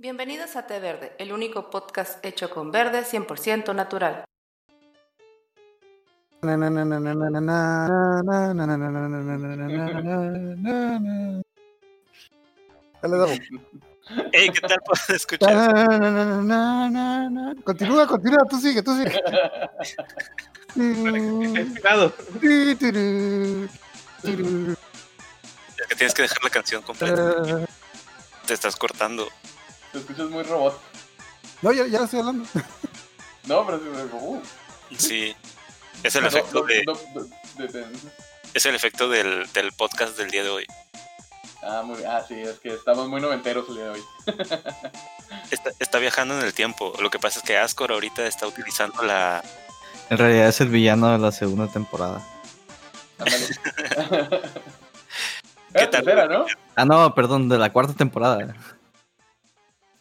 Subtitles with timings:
[0.00, 4.24] Bienvenidos a Té Verde, el único podcast hecho con verde 100% natural.
[13.02, 13.40] Dale, dale.
[14.32, 15.86] Hey, ¿qué tal puedes escuchar?
[17.62, 19.22] Continúa, continúa, tú sigue, tú sigue.
[25.76, 27.66] Es que tienes que dejar la canción completa.
[28.46, 29.28] Te estás cortando.
[29.92, 30.80] Te escuchas muy robot.
[31.62, 32.46] No, ya, ya estoy hablando.
[33.44, 34.42] No, pero sí, uh,
[34.96, 35.34] Sí.
[36.02, 36.92] Es el no, efecto no, de, no,
[37.56, 37.86] de- de-
[38.52, 40.66] es el efecto del, del podcast del día de hoy.
[41.62, 42.10] Ah, muy bien.
[42.10, 44.04] Ah, sí, es que estamos muy noventeros el día de hoy.
[45.50, 46.92] Está, está viajando en el tiempo.
[47.00, 49.42] Lo que pasa es que Ascor ahorita está utilizando la.
[50.10, 52.20] En realidad es el villano de la segunda temporada.
[55.72, 55.90] ¿Qué tal?
[55.90, 56.46] tercera, ¿no?
[56.76, 58.54] Ah, no, perdón, de la cuarta temporada.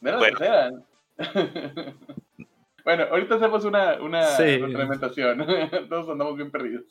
[0.01, 0.37] Era Bueno.
[0.37, 0.71] tercera.
[2.85, 4.59] bueno, ahorita hacemos una, una Sí.
[5.89, 6.85] Todos andamos bien perdidos.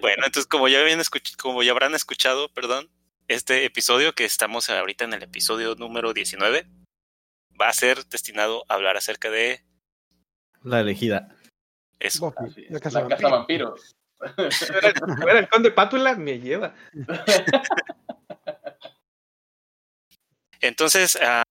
[0.00, 1.00] Bueno, entonces, como ya, habían
[1.40, 2.88] como ya habrán escuchado, perdón,
[3.26, 6.66] este episodio, que estamos ahorita en el episodio número 19,
[7.60, 9.64] va a ser destinado a hablar acerca de
[10.62, 11.34] La elegida.
[11.98, 12.26] eso.
[12.30, 13.96] Buffy, Así es, la casa la casa vampiros.
[14.76, 14.94] Era el,
[15.28, 16.76] era el conde Pátula, me lleva.
[20.62, 21.42] Entonces, ah,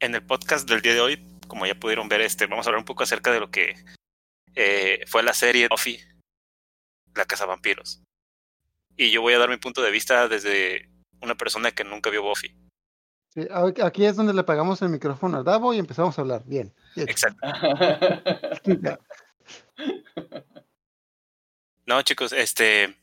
[0.00, 2.80] en el podcast del día de hoy, como ya pudieron ver, este, vamos a hablar
[2.80, 3.76] un poco acerca de lo que
[4.56, 6.00] eh, fue la serie Buffy,
[7.14, 8.02] la Casa Vampiros.
[8.96, 10.90] Y yo voy a dar mi punto de vista desde
[11.22, 12.52] una persona que nunca vio Buffy.
[13.32, 13.46] Sí,
[13.80, 16.42] aquí es donde le pagamos el micrófono a Davo y empezamos a hablar.
[16.46, 16.74] Bien.
[16.96, 17.08] bien.
[17.08, 17.40] Exacto.
[21.86, 22.96] No, chicos, este,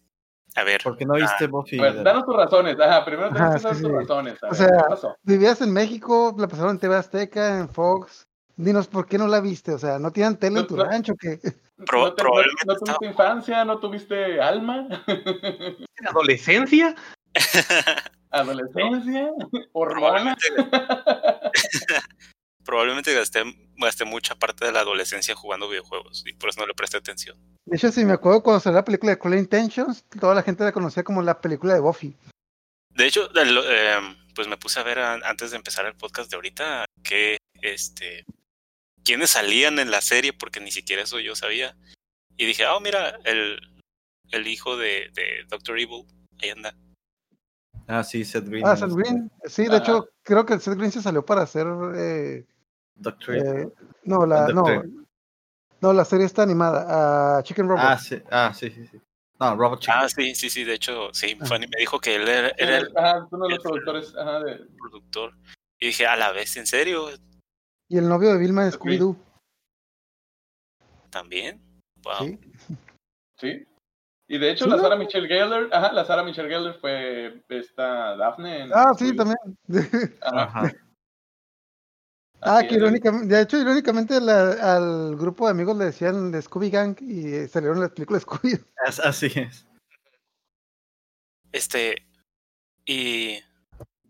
[0.58, 1.77] a ver, ¿Por qué no viste Buffy?
[1.77, 2.80] Bueno, danos tus razones.
[2.80, 3.97] Ajá, primero tenemos que dar sí, tus sí.
[3.97, 4.44] razones.
[4.44, 5.16] A O ver, sea, ¿qué pasó?
[5.23, 8.23] Vivías en México, la pasaron en TV Azteca, en Fox.
[8.55, 9.72] Dinos, ¿por qué no la viste?
[9.73, 10.83] O sea, ¿no tienen tele en tu no.
[10.85, 11.13] rancho?
[11.16, 11.39] que
[11.85, 13.66] Pro- ¿No, te- no- probablemente no tuviste infancia?
[13.66, 14.88] ¿No tuviste alma?
[15.06, 16.95] ¿En adolescencia?
[18.31, 19.29] ¿Adolescencia?
[19.74, 20.35] ¿Hormona?
[22.67, 23.44] Probablemente gasté,
[23.78, 27.35] gasté mucha parte de la adolescencia jugando videojuegos y por eso no le presté atención.
[27.66, 30.63] De hecho, si me acuerdo cuando salió la película de Cruel Intentions, toda la gente
[30.63, 32.13] la conocía como la película de Buffy.
[32.94, 36.35] De hecho, em, pues me puse a ver a- antes de empezar el podcast de
[36.35, 38.25] ahorita que este
[39.03, 41.75] quiénes salían en la serie porque ni siquiera eso yo sabía.
[42.35, 43.59] Y dije, ah, mira, el,
[44.31, 46.06] el hijo de, de Doctor Evil,
[46.41, 46.75] ahí anda.
[47.88, 48.66] Ah, sí, Seth Green.
[48.67, 49.31] Ah, Seth Green.
[49.45, 49.77] Sí, de Ajá.
[49.77, 51.66] hecho, creo que Seth Green se salió para hacer.
[51.95, 52.45] eh,
[53.30, 53.68] eh,
[54.03, 54.85] no, la, no, Doctor.
[55.81, 57.41] no, la serie está animada.
[57.44, 57.84] Chicken Robot.
[57.84, 59.02] Ah, sí, ah, sí, sí, sí.
[59.40, 59.96] No, Robot Chicken.
[59.97, 61.46] Ah, sí, sí, sí, de hecho, sí, Ah.
[61.46, 64.40] Fanny me dijo que él era, era el Ajá, es uno de los productores ajá,
[64.40, 64.66] de...
[64.80, 65.34] productor.
[65.80, 67.09] Y dije, a la vez, ¿en serio?
[67.88, 68.74] Y el novio de Vilma Ok.
[68.74, 69.16] Scooby-Doo.
[71.09, 71.62] ¿También?
[72.03, 72.16] Wow.
[72.25, 72.40] Sí.
[73.40, 73.68] Sí.
[74.30, 74.81] Y de hecho, Sí, la ¿no?
[74.84, 78.63] Sarah Michelle Gellar, ajá, la Sarah Michelle Gellar fue esta Daphne.
[78.63, 79.38] en Ah, sí, también.
[80.22, 80.72] Ajá.
[82.42, 86.42] Ah, así que irónicamente, de hecho, irónicamente la- al grupo de amigos le decían de
[86.42, 88.59] Scooby Gang y eh, salieron las películas de Scooby.
[88.86, 89.66] As- Así es.
[91.52, 92.06] Este,
[92.86, 93.40] y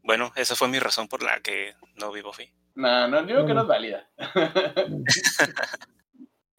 [0.03, 2.51] bueno, esa fue mi razón por la que no vi Buffy.
[2.75, 4.09] No, no, creo que no es válida.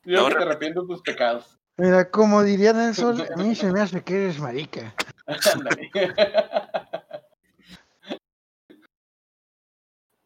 [0.04, 1.58] yo No, que te arrepiento de tus pecados.
[1.76, 4.94] Mira, como diría Nelson, a mí se me hace que eres marica.
[5.54, 5.90] Ándale.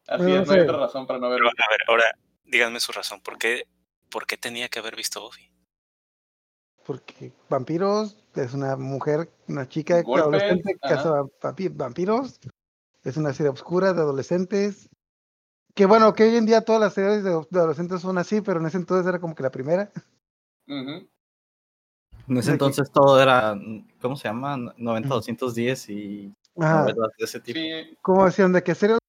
[0.07, 1.49] Así Bueno, es, no hay otra razón para no Pero, verlo.
[1.49, 2.03] a ver, ahora
[2.45, 3.21] díganme su razón.
[3.21, 3.67] ¿Por qué,
[4.09, 5.49] ¿Por qué tenía que haber visto Buffy?
[6.85, 10.95] Porque vampiros es una mujer, una chica Golpes, adolescente que ajá.
[10.95, 11.09] caza
[11.41, 12.39] vampi- vampiros.
[13.03, 14.89] Es una serie oscura de adolescentes.
[15.73, 18.59] Que bueno, que hoy en día todas las series de, de adolescentes son así, pero
[18.59, 19.91] en ese entonces era como que la primera.
[20.67, 23.55] En ese entonces todo era,
[24.01, 24.55] ¿cómo se llama?
[24.77, 27.59] 90-210 y de ese tipo.
[27.59, 28.99] Sí, como decían, de que serie de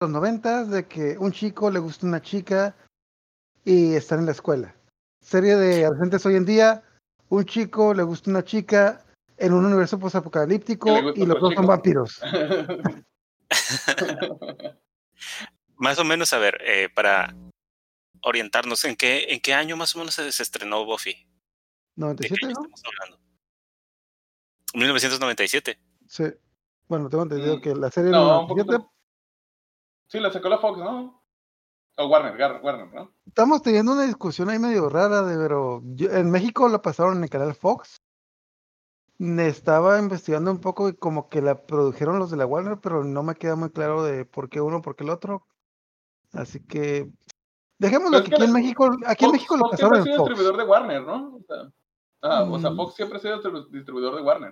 [0.00, 2.74] los noventas, de que un chico le gusta una chica
[3.64, 4.74] y están en la escuela.
[5.20, 6.82] Serie de adolescentes hoy en día,
[7.28, 9.04] un chico le gusta una chica
[9.38, 12.20] en un universo posapocalíptico y los dos son vampiros.
[15.76, 17.34] Más o menos, a ver, eh, para
[18.22, 21.12] orientarnos, ¿en qué, ¿en qué año más o menos se, se estrenó Buffy?
[21.12, 21.26] ¿De qué
[21.96, 22.60] 97, año ¿no?
[22.62, 23.18] estamos hablando?
[24.74, 25.78] 1997.
[26.08, 26.24] Sí.
[26.88, 27.60] Bueno, tengo entendido Mm.
[27.60, 28.72] que la serie no, del un poquito.
[28.72, 28.93] 97,
[30.14, 31.20] Sí, la sacó la Fox, ¿no?
[31.96, 33.10] O Warner, Warner, ¿no?
[33.26, 37.24] estamos teniendo una discusión ahí medio rara, de, pero yo- en México la pasaron en
[37.24, 38.00] el canal Fox.
[39.18, 43.24] estaba investigando un poco y como que la produjeron los de la Warner, pero no
[43.24, 45.48] me queda muy claro de por qué uno, por qué el otro.
[46.32, 47.10] Así que
[47.80, 49.98] dejémoslo que que aquí en México, aquí en Fox- México lo Fox siempre pasaron ha
[49.98, 51.34] en sido distribuidor de Warner, ¿no?
[51.38, 51.72] O sea,
[52.22, 52.76] ah, o sea, Mm.
[52.76, 54.50] Fox siempre ha sido distribu- distribuidor de Warner,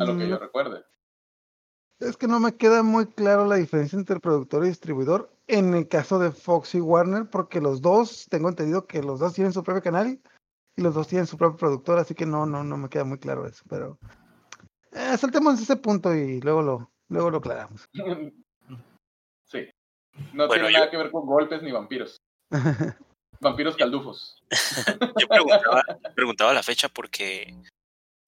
[0.00, 0.84] a lo que Mm, yo recuerde.
[2.00, 5.88] Es que no me queda muy claro la diferencia entre productor y distribuidor en el
[5.88, 9.62] caso de Fox y Warner, porque los dos, tengo entendido que los dos tienen su
[9.62, 10.20] propio canal
[10.76, 13.18] y los dos tienen su propio productor, así que no, no, no me queda muy
[13.18, 13.98] claro eso, pero
[14.92, 17.86] eh, saltemos ese punto y luego lo, luego lo aclaramos.
[19.44, 19.68] sí.
[20.32, 22.16] No Bueno, tiene yo- nada que ver con golpes ni vampiros.
[23.40, 24.42] Vampiros caldufos.
[25.20, 25.82] Yo preguntaba,
[26.14, 27.54] preguntaba la fecha porque,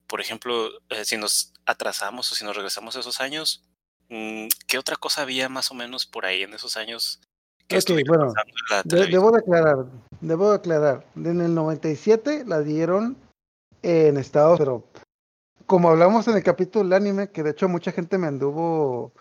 [0.07, 3.63] por ejemplo, eh, si nos atrasamos o si nos regresamos a esos años,
[4.09, 7.19] mm, ¿qué otra cosa había más o menos por ahí en esos años
[7.67, 9.85] que Ok, estuviera bueno, pasando en la De- debo de aclarar,
[10.21, 13.17] debo de aclarar, en el 97 la dieron
[13.83, 14.87] en Estados pero
[15.65, 19.11] como hablamos en el capítulo del anime, que de hecho mucha gente me anduvo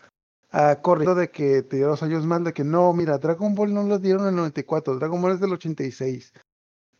[0.53, 3.75] a corriendo de que te dio los años mal, de que no, mira, Dragon Ball
[3.75, 6.33] no lo dieron en el 94, Dragon Ball es del 86.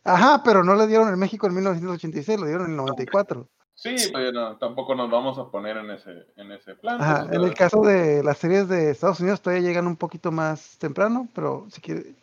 [0.03, 3.47] Ajá, pero no lo dieron en México en 1986, lo dieron en el 94.
[3.77, 6.99] Sí, pero tampoco nos vamos a poner en ese, en ese plan.
[6.99, 10.31] Ajá, pues, en el caso de las series de Estados Unidos todavía llegan un poquito
[10.31, 12.15] más temprano, pero si quiere,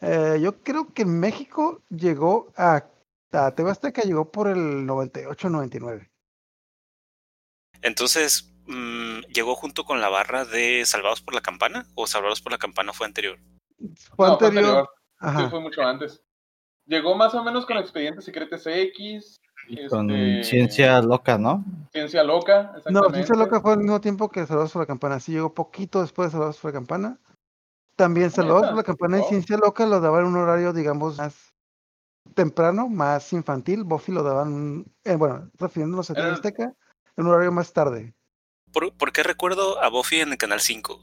[0.00, 2.82] eh, yo creo que México llegó a,
[3.30, 6.10] a TV Azteca llegó por el 98-99.
[7.82, 12.50] Entonces, mm, ¿llegó junto con la barra de Salvados por la Campana o Salvados por
[12.50, 13.38] la Campana fue anterior?
[14.16, 14.88] Fue No, fue anterior,
[15.20, 15.44] anterior.
[15.44, 16.20] Sí, fue mucho antes.
[16.86, 19.38] Llegó más o menos con Expedientes Secretos X.
[19.88, 21.64] Con este, ciencia loca, ¿no?
[21.92, 23.14] Ciencia Loca, no, exactamente.
[23.14, 26.28] Ciencia Loca fue al mismo tiempo que Salvados por la Campana, sí llegó poquito después
[26.28, 27.18] de Salvados por la Campana.
[27.96, 29.22] También Salvados por la Campana y.
[29.24, 31.52] Ciencia Loca lo daban en un horario, digamos, más
[32.34, 33.84] temprano, más infantil.
[33.84, 36.74] Buffy lo daban, eh, bueno, refiriéndonos a TV Era- Azteca,
[37.16, 38.14] en un horario más tarde.
[38.72, 41.00] ¿Por, por qué recuerdo a Buffy en el Canal 5?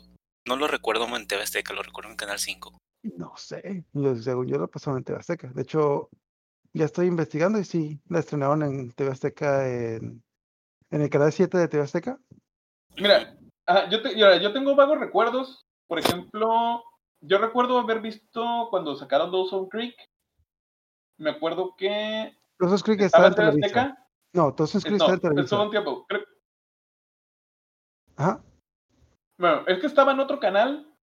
[0.47, 2.77] No lo recuerdo en TV Azteca, lo recuerdo en Canal 5.
[3.17, 5.47] No sé, yo, según yo lo pasaron en TV Azteca.
[5.53, 6.09] De hecho,
[6.75, 10.21] ya estoy investigando y sí, la estrenaron en TV Azteca en,
[10.91, 12.19] en el canal 7 de TV Azteca.
[12.97, 13.35] Mira,
[13.65, 15.65] ajá, yo, te- yo tengo vagos recuerdos.
[15.87, 16.83] Por ejemplo,
[17.21, 19.95] yo recuerdo haber visto cuando sacaron Dawson Creek.
[21.17, 23.65] Me acuerdo que Dawson's Creek estaba estaba en TV.
[23.67, 24.07] Azteca.
[24.33, 26.05] No, Dawson's Creek No, estaba en estuvo un tiempo.
[26.07, 26.25] Creo-
[28.17, 28.43] Ajá.
[29.37, 30.93] Bueno, es que estaba en otro canal.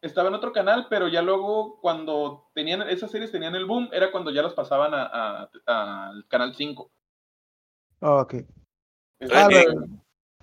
[0.00, 4.12] Estaba en otro canal, pero ya luego cuando tenían esas series tenían el boom, era
[4.12, 6.90] cuando ya las pasaban a- a- a- al canal 5.
[8.00, 8.34] Ah, ok.
[9.32, 9.64] Ah, la,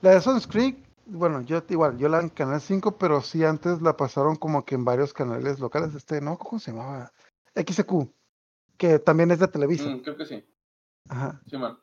[0.02, 3.82] la de Dawson's Creek, bueno, yo igual, yo la en Canal 5, pero sí antes
[3.82, 5.96] la pasaron como que en varios canales locales.
[5.96, 7.14] Este, no, ¿cómo se llamaba?
[7.54, 8.12] XQ,
[8.78, 9.90] que también es de Televisa.
[9.90, 10.44] mm, creo que sí.
[11.08, 11.42] Ajá.
[11.46, 11.80] Sí, man.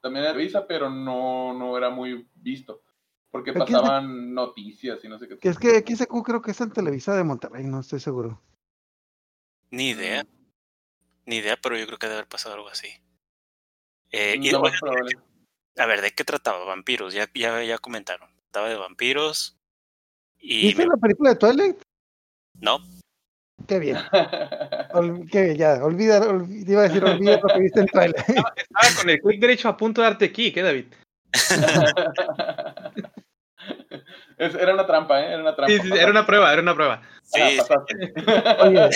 [0.00, 2.82] También era Visa, pero no, no era muy visto.
[3.34, 5.36] Porque Aquí es de- pasaban noticias y no sé qué.
[5.40, 8.40] Que es que XQ creo que es el Televisa de Monterrey, no estoy seguro.
[9.72, 10.24] Ni idea.
[11.26, 12.86] Ni idea, pero yo creo que debe haber pasado algo así.
[14.12, 14.60] Eh, y, a
[15.86, 16.64] ver, ¿de qué trataba?
[16.64, 18.30] Vampiros, ya, ya, ya comentaron.
[18.52, 19.58] Trataba de vampiros.
[20.38, 21.76] Y ¿Viste me- la película de Twilight?
[22.60, 22.78] no,
[23.66, 23.96] Qué bien.
[24.92, 28.16] Ol- qué bien, ya, olvida, olvi- iba a decir, olvida lo que viste en Twilight.
[28.56, 30.86] Estaba con el clic derecho a punto de darte kick, ¿eh, David?
[34.36, 35.32] Es- era una trampa, ¿eh?
[35.32, 35.72] Era una trampa.
[35.72, 37.02] Sí, sí, era una prueba, era una prueba.
[37.22, 37.84] sí, Ah.
[38.64, 38.90] Oye,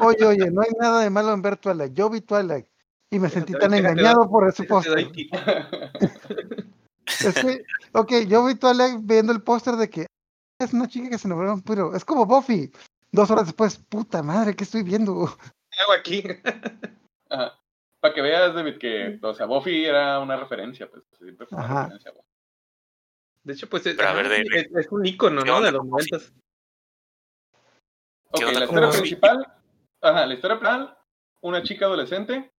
[0.00, 1.92] oye, oye, no hay nada de malo en ver Twilight.
[1.94, 2.66] Yo vi Twilight
[3.10, 5.06] y me sentí tan engañado por ese póster.
[7.06, 10.06] Es que, ok, yo vi Twilight viendo el póster de que
[10.58, 11.94] es una chica que se enamoró de un vampiro.
[11.94, 12.70] Es como Buffy.
[13.12, 15.26] Dos horas después, puta madre, ¿qué estoy viendo?
[15.70, 16.24] ¿Qué hago aquí?
[18.00, 21.64] Para que veas, David, que, o sea, Buffy era una referencia, pues siempre fue una
[21.64, 21.82] Ajá.
[21.84, 22.10] referencia.
[22.10, 22.24] güey.
[23.44, 25.50] De hecho, pues es, Pero a ajá, ver, de- sí, es, es un ícono, ¿qué
[25.50, 25.60] ¿no?
[25.60, 26.32] De los momentos.
[28.30, 29.46] Ok, ¿Qué onda la historia principal,
[30.00, 30.98] ajá, la historia principal,
[31.42, 32.50] una chica adolescente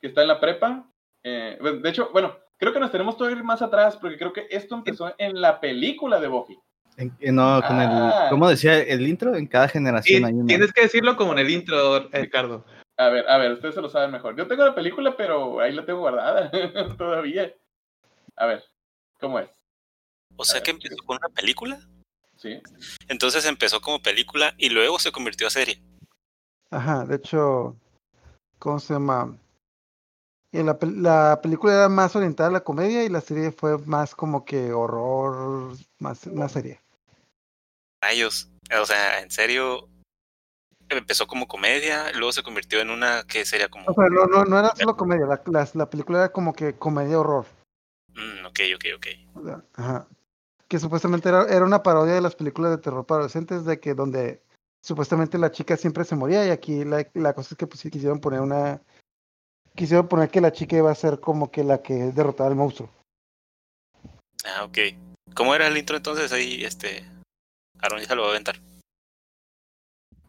[0.00, 0.88] que está en la prepa.
[1.24, 4.46] eh, de hecho, bueno, creo que nos tenemos que ir más atrás porque creo que
[4.48, 6.56] esto empezó en la película de Buffy.
[6.96, 8.22] En- eh, no, con Ah.
[8.24, 8.30] el.
[8.30, 9.34] ¿Cómo decía el intro?
[9.34, 10.46] En cada generación Sí, hay una.
[10.46, 12.64] tienes que decirlo como en el intro, Ricardo.
[12.96, 14.34] A ver, a ver, ustedes se lo saben mejor.
[14.36, 16.50] Yo tengo la película, pero ahí la tengo guardada
[16.96, 17.52] todavía.
[18.36, 18.64] A ver,
[19.20, 19.50] ¿cómo es?
[20.36, 21.78] O sea que empezó con una película.
[22.36, 22.60] Sí.
[23.08, 25.82] Entonces empezó como película y luego se convirtió a serie.
[26.70, 27.76] Ajá, de hecho,
[28.58, 29.36] ¿cómo se llama?
[30.52, 33.78] Y la, pel- la película era más orientada a la comedia y la serie fue
[33.78, 36.80] más como que horror, más, más serie.
[38.02, 38.48] Rayos.
[38.80, 39.88] O sea, en serio.
[40.88, 43.90] Empezó como comedia, luego se convirtió en una que sería como.
[43.90, 46.74] O sea, no, no, no era solo comedia, la, la, la película era como que
[46.78, 47.44] comedia horror.
[48.14, 49.06] Mm, ok, ok, ok.
[49.74, 50.06] Ajá.
[50.68, 53.94] Que supuestamente era, era una parodia de las películas de terror para adolescentes, de que
[53.94, 54.42] donde
[54.82, 57.90] supuestamente la chica siempre se moría y aquí la, la cosa es que pues sí
[57.90, 58.82] quisieron poner una...
[59.74, 62.90] Quisieron poner que la chica iba a ser como que la que derrotaba al monstruo.
[64.44, 64.78] Ah, ok.
[65.34, 66.32] ¿Cómo era el intro entonces?
[66.32, 67.04] Ahí, este.
[67.80, 68.56] Aaron ya se lo va a aventar.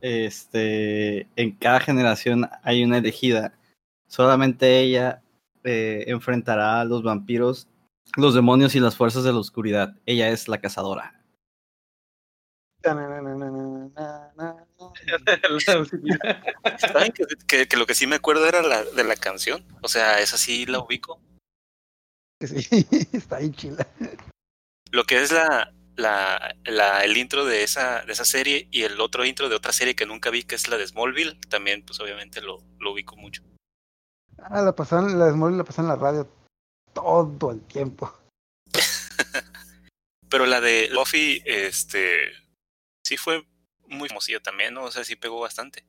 [0.01, 3.53] Este, en cada generación hay una elegida.
[4.08, 5.22] Solamente ella
[5.63, 7.67] eh, enfrentará a los vampiros,
[8.16, 9.96] los demonios y las fuerzas de la oscuridad.
[10.06, 11.14] Ella es la cazadora.
[16.80, 19.64] ¿Saben que, que- que lo que sí me acuerdo era la de la canción?
[19.82, 21.20] O sea, esa sí la ubico.
[22.42, 22.68] Sí,
[23.14, 23.88] está ahí chila.
[24.92, 29.00] Lo que es la, la, la, el intro de esa, de esa serie y el
[29.02, 32.00] otro intro de otra serie que nunca vi, que es la de Smallville, también, pues
[32.00, 33.44] obviamente lo, lo ubico mucho.
[34.38, 36.30] Ah, la pasaban, la de Smallville la pasaban en la radio
[37.01, 38.13] todo el tiempo.
[40.30, 42.32] Pero la de Buffy, este,
[43.04, 43.46] sí fue
[43.88, 44.84] muy famosilla también, ¿no?
[44.84, 45.86] O sea, sí pegó bastante.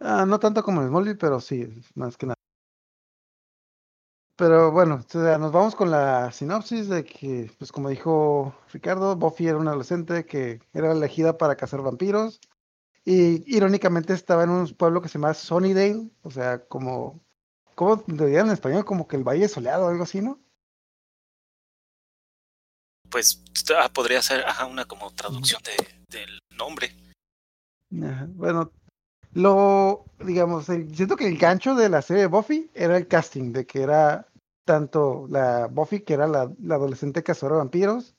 [0.00, 2.34] Ah, no tanto como en Smallville, pero sí, más que nada.
[4.36, 9.16] Pero bueno, o sea, nos vamos con la sinopsis de que, pues como dijo Ricardo,
[9.16, 12.40] Buffy era una adolescente que era elegida para cazar vampiros
[13.04, 17.20] y irónicamente estaba en un pueblo que se llama Sunnydale, o sea, como,
[17.74, 18.84] ¿cómo dirían en español?
[18.84, 20.38] Como que el Valle Soleado o algo así, ¿no?
[23.10, 23.42] Pues
[23.92, 25.76] podría ser ajá, una como traducción de,
[26.08, 26.94] del nombre.
[27.90, 28.70] Bueno,
[29.32, 33.66] lo, digamos, siento que el gancho de la serie de Buffy era el casting, de
[33.66, 34.26] que era
[34.64, 38.14] tanto la Buffy, que era la, la adolescente cazadora de vampiros,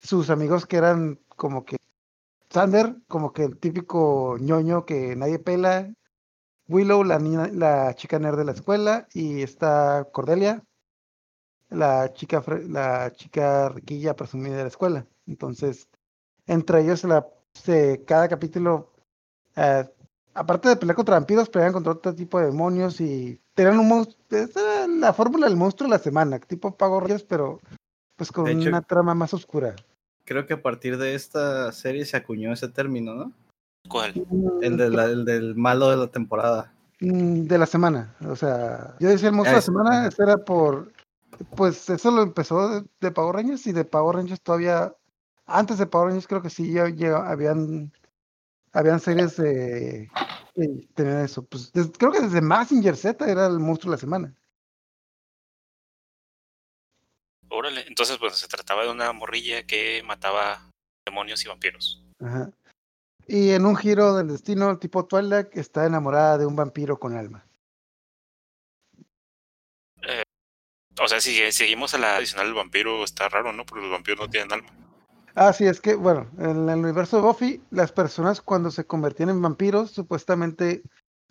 [0.00, 1.76] sus amigos que eran como que
[2.50, 5.92] Sander, como que el típico ñoño que nadie pela,
[6.68, 10.62] Willow, la niña, la chica nerd de la escuela, y está Cordelia,
[11.70, 15.06] la chica, fre- la chica riquilla presumida de la escuela.
[15.26, 15.88] Entonces,
[16.46, 18.90] entre ellos la, se, cada capítulo
[19.56, 19.84] eh,
[20.34, 24.18] aparte de pelear contra vampiros, peleaban contra otro tipo de demonios y tenían un monstruo.
[24.30, 27.60] Esa era la fórmula del monstruo de la semana, tipo Pago Reyes, pero
[28.16, 29.74] pues con hecho- una trama más oscura.
[30.24, 33.32] Creo que a partir de esta serie se acuñó ese término, ¿no?
[33.88, 34.12] ¿Cuál?
[34.60, 36.72] El, de la- el del malo de la temporada.
[37.00, 40.92] Mm, De la semana, o sea, yo decía el monstruo de la semana, era por,
[41.56, 44.94] pues eso lo empezó de, de Power Rangers y de Power Rangers todavía,
[45.46, 47.92] antes de Power Rangers creo que sí ya, ya habían,
[48.72, 50.10] habían series de,
[50.54, 54.00] que tenían eso, pues des- creo que desde Massinger Z era el monstruo de la
[54.00, 54.34] semana.
[57.48, 57.84] Órale.
[57.88, 60.70] Entonces, pues se trataba de una morrilla que mataba
[61.04, 62.00] demonios y vampiros.
[62.20, 62.50] Ajá.
[63.26, 67.44] Y en un giro del destino, tipo Twilight está enamorada de un vampiro con alma.
[71.02, 73.64] O sea, si seguimos a la adicional del vampiro, está raro, ¿no?
[73.64, 74.68] Porque los vampiros no tienen alma.
[75.34, 79.30] Ah, sí, es que, bueno, en el universo de Buffy, las personas cuando se convertían
[79.30, 80.82] en vampiros, supuestamente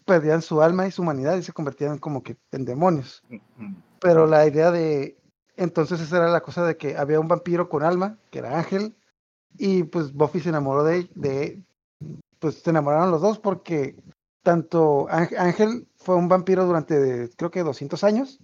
[0.05, 3.23] perdían su alma y su humanidad y se convertían como que en demonios.
[3.99, 5.17] Pero la idea de,
[5.55, 8.95] entonces esa era la cosa de que había un vampiro con alma, que era Ángel,
[9.57, 11.61] y pues Buffy se enamoró de, de
[12.39, 13.95] pues se enamoraron los dos porque
[14.41, 18.39] tanto Ángel, Ángel fue un vampiro durante creo que 200 años,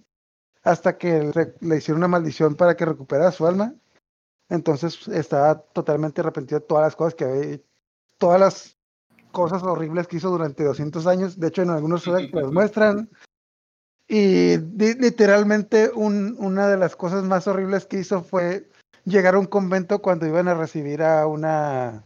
[0.66, 3.74] hasta que le hicieron una maldición para que recuperara su alma.
[4.48, 7.58] Entonces estaba totalmente arrepentido de todas las cosas que había,
[8.18, 8.76] todas las
[9.32, 11.38] cosas horribles que hizo durante 200 años.
[11.38, 13.08] De hecho, en algunos que las muestran.
[14.08, 18.68] Y li- literalmente un- una de las cosas más horribles que hizo fue
[19.04, 22.02] llegar a un convento cuando iban a recibir a una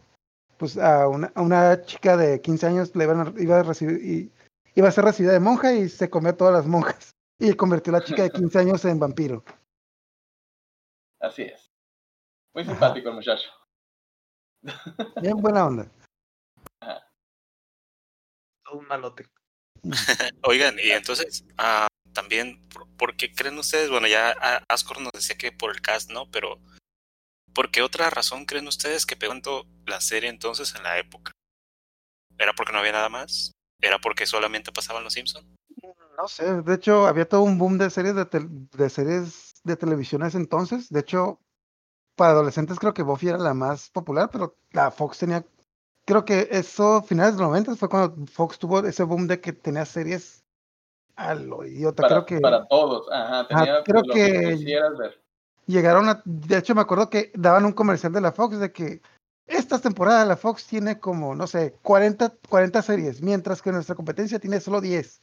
[0.57, 3.97] pues a una, a una chica de 15 años le iban a, iba a recibir
[4.05, 4.31] y
[4.75, 7.93] iba a ser recibida de monja y se comió a todas las monjas y convirtió
[7.93, 9.43] a la chica de 15 años en vampiro.
[11.19, 11.71] Así es.
[12.53, 12.71] Muy Ajá.
[12.71, 13.49] simpático el muchacho.
[15.21, 15.91] Bien buena onda.
[18.63, 19.25] Todo un malote.
[20.43, 23.89] Oigan, y entonces, ah, también, ¿por, por qué creen ustedes?
[23.89, 26.29] Bueno, ya ah, Ascor nos decía que por el cast, ¿no?
[26.29, 26.59] Pero,
[27.55, 31.31] ¿por qué otra razón creen ustedes que pegó tanto la serie entonces en la época?
[32.37, 33.51] ¿Era porque no había nada más?
[33.81, 35.47] ¿Era porque solamente pasaban los Simpsons?
[36.17, 38.25] No sé, de hecho había todo un boom de series de,
[38.77, 40.89] de series de televisión en ese entonces.
[40.89, 41.39] De hecho,
[42.15, 45.45] para adolescentes creo que Buffy era la más popular, pero la Fox tenía,
[46.05, 49.53] creo que eso, finales de los 90 fue cuando Fox tuvo ese boom de que
[49.53, 50.43] tenía series
[51.15, 52.03] a lo idiota.
[52.03, 53.07] Para, creo que para todos.
[53.11, 55.21] Ajá, tenía creo lo que- que ver.
[55.65, 59.01] llegaron a, de hecho me acuerdo que daban un comercial de la Fox de que
[59.47, 64.39] esta temporada la Fox tiene como, no sé, 40, 40 series, mientras que nuestra competencia
[64.39, 65.21] tiene solo 10.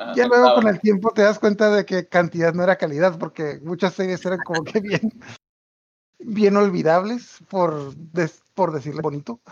[0.00, 3.18] Ajá, Ya luego con el tiempo te das cuenta de que cantidad no era calidad,
[3.18, 5.12] porque muchas series eran como que bien,
[6.18, 9.42] bien olvidables, por, des- por decirle bonito.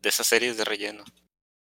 [0.00, 1.04] De esas series de relleno.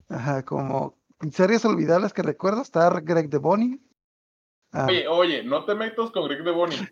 [0.07, 0.95] Ajá, como
[1.31, 3.81] series olvidables que recuerdo, está Greg de Bonnie.
[4.71, 6.87] Ah, Oye, oye, no te metas con Greg de Bonnie.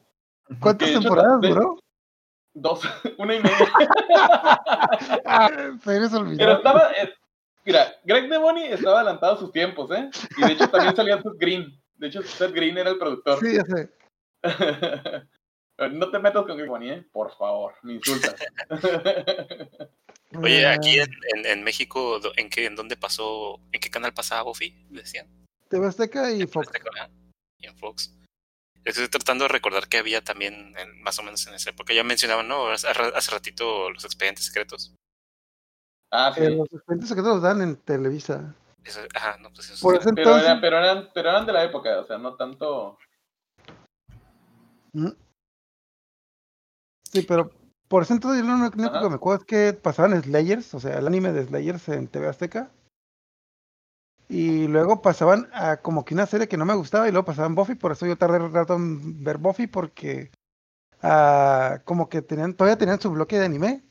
[0.60, 1.78] ¿Cuántas hecho, temporadas de- duró?
[2.56, 2.82] Dos,
[3.20, 3.58] una y media.
[5.28, 5.50] Ah,
[5.84, 6.58] series Pero olvidables.
[6.58, 6.90] estaba.
[7.66, 10.10] Mira, Greg de Bonnie estaba adelantado a sus tiempos, ¿eh?
[10.38, 11.82] Y de hecho también salía Seth Green.
[11.96, 13.40] De hecho, Seth Green era el productor.
[13.40, 13.90] Sí, ya sé.
[15.92, 17.06] no te metas con Greg de Bonnie, ¿eh?
[17.12, 18.36] Por favor, me insultas.
[20.42, 24.14] Oye, aquí Ah, en, en, en México, ¿en qué, en dónde pasó, en qué canal
[24.14, 24.76] pasaba Buffy?
[24.90, 25.28] Decían.
[25.70, 26.68] TV Azteca y En Fox.
[26.68, 27.10] Azteca.
[27.60, 28.14] Y en Fox.
[28.84, 31.94] Estoy tratando de recordar que había también, en- más o menos en esa época.
[31.94, 32.68] Ya mencionaban, ¿no?
[32.70, 34.94] Hace ratito los expedientes secretos.
[36.18, 36.42] Ah, sí.
[36.42, 38.54] Eh, los expedientes secretos los dan en Televisa.
[38.84, 40.02] Eso- ajá, no, pues eso Por sí.
[40.02, 42.98] ese Pero, entonces, era- pero, eran, pero eran de la época, o sea, no tanto.
[44.94, 45.10] Mm.
[47.12, 47.50] Sí, pero
[47.88, 49.02] por ese entonces yo lo único Ajá.
[49.02, 52.28] que me acuerdo es que pasaban Slayers, o sea, el anime de Slayers en TV
[52.28, 52.72] Azteca.
[54.28, 57.54] Y luego pasaban a como que una serie que no me gustaba y luego pasaban
[57.54, 60.32] Buffy, por eso yo tardé un rato en ver Buffy porque
[61.04, 63.84] ah, como que tenían, todavía tenían su bloque de anime.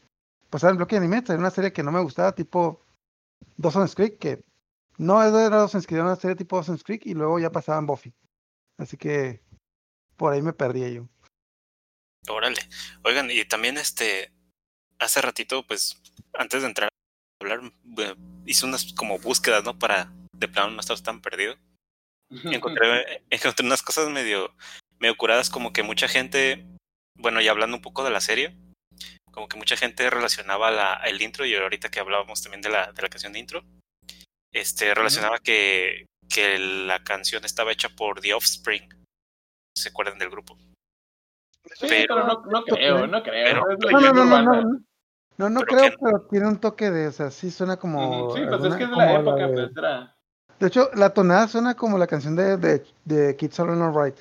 [0.55, 2.81] Pasaban el bloque de anime, tenía una serie que no me gustaba, tipo
[3.57, 4.45] Dawson's Creek, que
[4.99, 8.15] no era Dawson's Creek, era una serie tipo Dawson's Creek y luego ya pasaban Buffy.
[8.79, 9.43] Así que
[10.17, 11.09] por ahí me perdí yo.
[12.29, 12.61] Órale.
[13.03, 14.33] Oigan, y también este,
[15.01, 16.01] hace ratito, pues,
[16.35, 18.15] antes de entrar a hablar, eh,
[18.47, 19.77] hice unas como búsquedas, ¿no?
[19.77, 21.57] Para de plano no estar tan perdido.
[22.31, 24.55] Y encontré, encontré unas cosas medio,
[25.01, 26.65] medio curadas, como que mucha gente,
[27.19, 28.57] bueno, y hablando un poco de la serie,
[29.35, 32.93] como que mucha gente relacionaba la, el intro, y ahorita que hablábamos también de la,
[32.93, 33.63] de la canción de intro,
[34.53, 38.89] este, relacionaba que, que la canción estaba hecha por The Offspring.
[39.77, 40.57] ¿Se acuerdan del grupo?
[41.77, 43.45] Sí, Pero- pero, no, no creo, no creo.
[43.45, 44.81] pero- No, no, no, no, no.
[45.37, 48.27] No, no Pero creo, que- pero tiene un toque de, o sea, sí suena como.
[48.29, 50.17] Ujú, Sí, pues es que es de la época, de- pues era.
[50.61, 54.17] De hecho, la tonada suena como la canción de, de, de Kids Are Alright.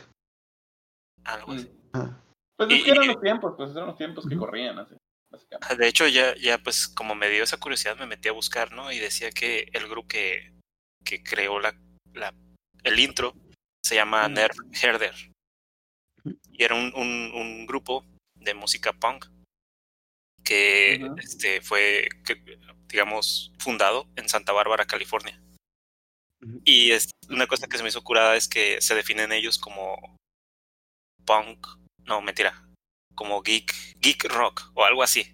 [1.26, 1.71] Algo así.
[1.93, 1.97] Mm.
[1.97, 2.19] Ajá.
[2.58, 4.95] Pues es Y- que eran los tiempos, pues eran los tiempos que corrían, así,
[5.34, 5.76] básicamente.
[5.76, 8.91] De hecho, ya, ya pues como me dio esa curiosidad, me metí a buscar, ¿no?
[8.91, 10.54] Y decía que el grupo que,
[11.04, 11.76] que creó la,
[12.13, 12.34] la,
[12.84, 13.36] el intro
[13.84, 14.30] se llama.
[14.30, 15.15] Nerv Herder.
[16.52, 19.26] Y era un, un, un grupo de música punk
[20.43, 22.36] que este, fue, que,
[22.88, 25.39] digamos, fundado en Santa Bárbara, California.
[26.65, 30.17] Y es, una cosa que se me hizo curada es que se definen ellos como
[31.26, 31.65] punk,
[32.06, 32.67] no, mentira,
[33.15, 35.26] como geek, geek rock o algo así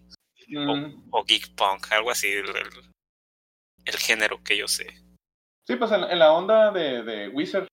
[0.52, 1.10] Mm.
[1.12, 2.92] o geek punk, algo así, el, el-
[3.86, 4.88] el género que yo sé.
[5.68, 7.68] Sí, pues en, en la onda de, de Wizard,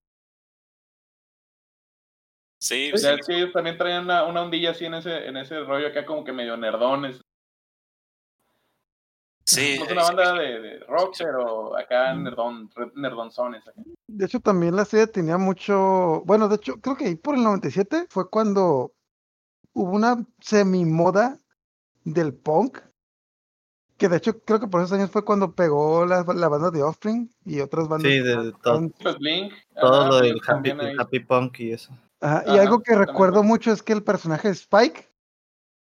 [2.59, 5.37] Sí, ya sí, es que ellos también traían una, una ondilla así en ese, en
[5.37, 7.21] ese rollo acá como que medio nerdones.
[9.45, 10.38] sí, eh, una sí, banda sí.
[10.38, 11.25] de, de rock, Sí, sí.
[11.25, 13.62] pero acá nerdón, re- nerdonzones.
[14.09, 16.23] De hecho, también la serie tenía mucho.
[16.25, 18.92] Bueno, de hecho, creo que ahí por el 97 fue cuando
[19.77, 21.39] hubo una semi-moda
[22.05, 22.79] del punk.
[23.99, 26.83] Que de hecho, creo que por esos años fue cuando pegó la, la banda de
[26.83, 28.11] Offspring y otras bandas.
[28.11, 28.81] Sí, de, de todo,
[29.19, 29.53] Blink.
[29.81, 31.93] todo ajá, lo del happy, happy punk y eso.
[32.21, 33.47] Ajá, y algo que recuerdo fue.
[33.47, 35.09] mucho es que el personaje de Spike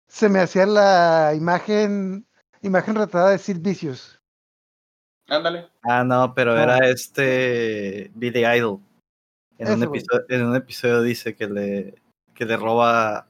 [0.08, 2.26] se me hacía la imagen
[2.62, 4.20] imagen retratada de Sid Vicious.
[5.28, 5.68] Ándale.
[5.82, 6.62] Ah, no, pero Ah.
[6.62, 8.80] era este Billy Idol.
[9.58, 11.94] En un, Ese episodio, en un episodio dice que le,
[12.34, 13.26] que le roba,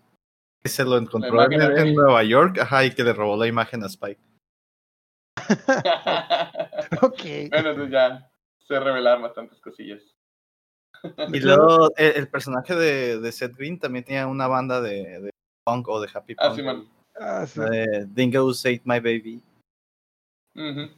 [0.66, 1.94] que se lo encontró en.
[1.94, 4.20] Nueva York, ajá, y que le robó la imagen a Spike.
[7.02, 7.22] ok.
[7.50, 8.30] bueno, entonces ya
[8.66, 10.02] se revelaron bastantes cosillas.
[11.28, 15.30] Y luego el, el personaje de, de Seth Green también tenía una banda de, de
[15.64, 16.56] punk o de happy Ah, punk.
[16.56, 16.88] sí, man.
[17.20, 17.60] Ah, sí.
[17.60, 19.42] de Dingoes Ate My Baby.
[20.56, 20.90] Ujú.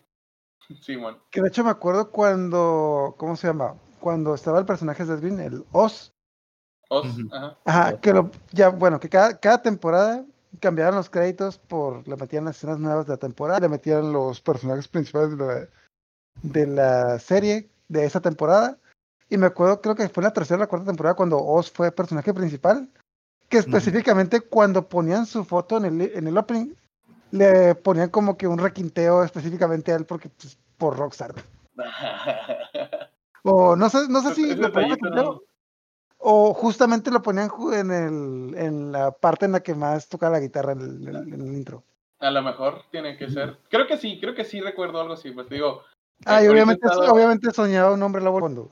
[0.80, 1.18] Sí, man.
[1.30, 3.74] Que de hecho me acuerdo cuando, ¿cómo se llama?
[4.00, 6.12] Cuando estaba el personaje de Green, el Oz.
[6.88, 7.56] Oz, ajá.
[7.64, 10.24] Ajá, que lo, ya, bueno, que cada, cada temporada
[10.60, 14.40] cambiaban los créditos por, le metían las escenas nuevas de la temporada, le metían los
[14.40, 15.68] personajes principales de la,
[16.42, 18.78] de la serie de esa temporada.
[19.28, 21.70] Y me acuerdo, creo que fue en la tercera o la cuarta temporada cuando Oz
[21.70, 22.88] fue personaje principal,
[23.50, 26.74] que específicamente cuando ponían su foto en el, en el opening,
[27.30, 31.34] le ponían como que un requinteo específicamente a él porque pues, por Rockstar.
[33.44, 35.40] O no sé, no sé si Ese le ponían requinteo, no-
[36.18, 40.40] o justamente lo ponían en, el, en la parte en la que más toca la
[40.40, 41.84] guitarra en el, en intro.
[42.20, 43.56] A lo mejor tiene que ser.
[43.70, 45.30] Creo que sí, creo que sí recuerdo algo así.
[45.30, 45.82] Pues digo,
[46.26, 48.68] Ah, y obviamente, obviamente soñaba un hombre lobo cuando.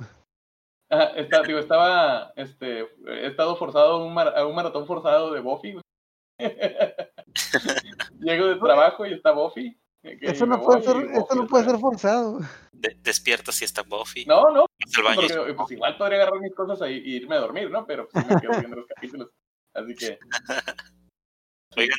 [0.91, 5.33] Ajá, está- digo, estaba, este, he estado forzado a un, mar- a un maratón forzado
[5.33, 5.79] de Buffy.
[8.21, 9.79] Llego de trabajo y está Buffy.
[10.03, 12.41] Eso no puede ser, eso no puede ser forzado.
[12.73, 14.25] De- despierta si está Buffy.
[14.27, 14.66] No, no,
[14.97, 17.87] al baño porque pues igual podría agarrar mis cosas y irme a dormir, ¿no?
[17.87, 19.31] Pero pues, sí me quedo viendo los capítulos.
[19.75, 20.19] Así que,
[21.77, 21.99] Oigan,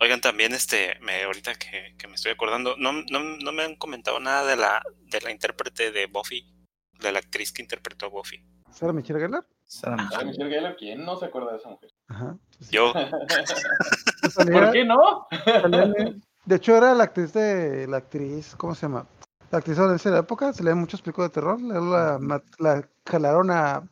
[0.00, 3.76] oigan también este, me ahorita que, que me estoy acordando, no, no, no me han
[3.76, 6.52] comentado nada de la, de la intérprete de Buffy,
[7.00, 8.44] de la actriz que interpretó a Buffy.
[8.70, 9.46] ¿Sarah Michelle Gellar?
[9.64, 10.26] Sarah Sarah Michelle.
[10.26, 11.90] Michelle Gellar, ¿quién no se acuerda de esa mujer?
[12.08, 12.36] Ajá.
[12.70, 12.92] Yo,
[14.52, 15.26] ¿Por qué no?
[15.44, 17.88] salía- de hecho, era la actriz de.
[17.88, 19.06] La actriz, ¿cómo se llama?
[19.50, 21.60] La actriz de esa época, se le muchos películas de terror.
[21.60, 23.82] La, la, la jalaron a.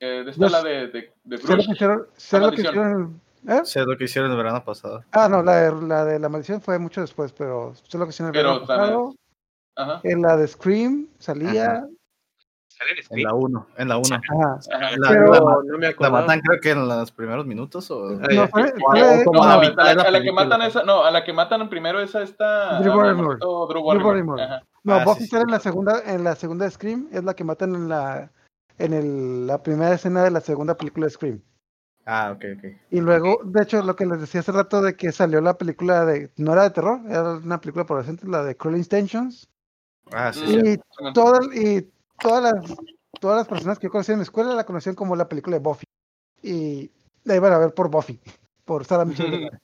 [0.00, 2.06] Eh, de esta Yo la sé- de, de, de ¿Sabes lo que hicieron?
[2.16, 2.74] ¿sabes lo que maldición.
[2.74, 3.20] hicieron?
[3.48, 3.64] ¿Eh?
[3.64, 5.02] Sé lo que hicieron el verano pasado.
[5.12, 8.10] Ah, no, la de, la de la maldición fue mucho después, pero sé lo que
[8.10, 9.14] hicieron el Pero verano pasado.
[9.76, 10.00] Ajá.
[10.04, 11.72] En la de Scream salía.
[11.72, 11.88] Ajá.
[12.78, 13.66] ¿Sale el En la 1.
[13.76, 14.04] En la 1.
[14.14, 14.58] Ajá.
[14.72, 14.96] Ajá.
[14.98, 16.20] La, Pero- la- No, no me la acordaba.
[16.20, 18.10] matan creo que en los primeros minutos o...
[18.10, 21.32] No, fue, fue- No, a mitad la, a que matan esa, no, a la que
[21.32, 23.38] matan primero esa esta Drew a Barrymore.
[23.40, 24.42] Margot Drew Drew Barrymore.
[24.42, 24.62] Ajá.
[24.84, 25.46] No, Ah, Buffy sí, sale sí.
[25.48, 28.30] en la segunda, en la segunda Scream, es la que matan en la
[28.78, 31.42] en el, la primera escena de la segunda película de Scream.
[32.06, 32.64] Ah, ok, ok.
[32.90, 36.04] Y luego, de hecho, lo que les decía hace rato de que salió la película
[36.06, 39.50] de, no era de terror, era una película por adolescentes, la de Cruel Intentions.
[40.12, 40.46] Ah, sí, Mm.
[40.64, 40.80] sí.
[41.08, 42.76] Y todas, y todas las,
[43.20, 45.62] todas las personas que yo conocí en mi escuela la conocían como la película de
[45.62, 45.84] Buffy.
[46.42, 46.90] Y
[47.24, 48.18] la iban a ver por Buffy,
[48.64, 49.50] por Sarah Michelle.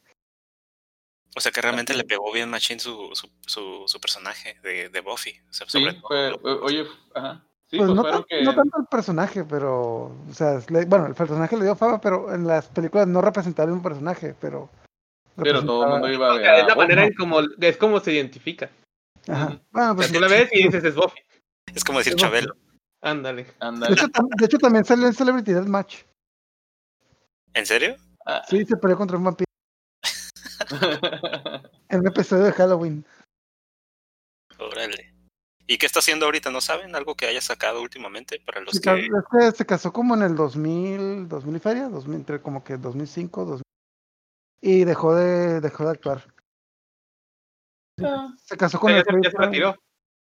[1.37, 5.01] O sea que realmente le pegó bien machín su, su, su, su personaje de, de
[5.01, 5.33] Buffy.
[5.51, 6.31] O sea, sobre fue,
[6.63, 7.45] oye, ajá.
[7.67, 8.43] Sí, Pues pues, no, tan- que...
[8.45, 12.33] no tanto el personaje, pero, o sea, le- bueno, el personaje le dio fama, pero
[12.33, 14.71] en las películas no representaba un personaje, pero...
[15.35, 16.55] Pero todo el mundo iba a ver.
[16.61, 18.71] es la manera en como, es como se identifica.
[19.27, 19.61] Ajá.
[19.73, 21.19] Bueno, O pues, sea, tú la ves y dices es Buffy.
[21.75, 22.15] Es como decir.
[22.17, 22.57] Chabelo.
[23.03, 23.47] Ándale.
[23.61, 23.97] Ándale.
[24.39, 26.03] de hecho, también salió en Celebrity Deathmatch.
[27.53, 27.97] ¿En serio?
[28.27, 28.43] Ah.
[28.49, 29.45] Sí, se peleó contra un vampiro
[31.89, 33.05] en un episodio de Halloween.
[34.59, 35.13] Órale.
[35.67, 36.51] ¿Y qué está haciendo ahorita?
[36.51, 36.95] ¿No saben?
[36.95, 39.07] ¿Algo que haya sacado últimamente para los Se, ca- que...
[39.07, 42.77] es que se casó como en el 2000, 2000 y feria, 2000, entre como que
[42.77, 43.63] 2005, 2000,
[44.61, 46.27] y dejó de, dejó de actuar.
[48.45, 49.77] Se casó con el ya se retiró.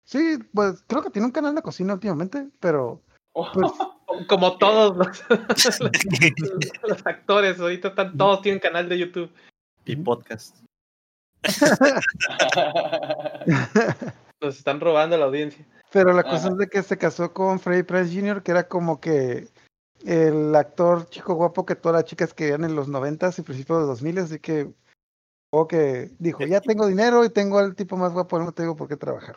[0.06, 3.02] Sí, pues creo que tiene un canal de cocina últimamente, pero
[3.34, 3.36] pues
[4.28, 5.24] Como todos los,
[6.84, 9.30] los actores, ahorita están, todos tienen canal de YouTube.
[9.84, 10.56] Y podcast.
[14.42, 15.66] Nos están robando la audiencia.
[15.92, 16.50] Pero la cosa Ajá.
[16.50, 19.50] es de que se casó con Freddy Price Jr., que era como que
[20.06, 23.82] el actor chico guapo que todas las chicas querían en los noventas y principios de
[23.82, 24.74] los 2000, así que
[25.52, 28.88] o que dijo, ya tengo dinero y tengo al tipo más guapo, no tengo por
[28.88, 29.36] qué trabajar.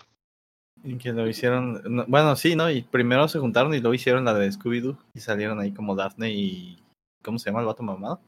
[0.84, 1.82] Y que lo hicieron.
[1.84, 2.70] no, bueno, sí, ¿no?
[2.70, 4.96] Y primero se juntaron y luego hicieron la de Scooby-Doo.
[5.14, 6.82] Y salieron ahí como Daphne y.
[7.22, 8.20] ¿Cómo se llama el vato mamado?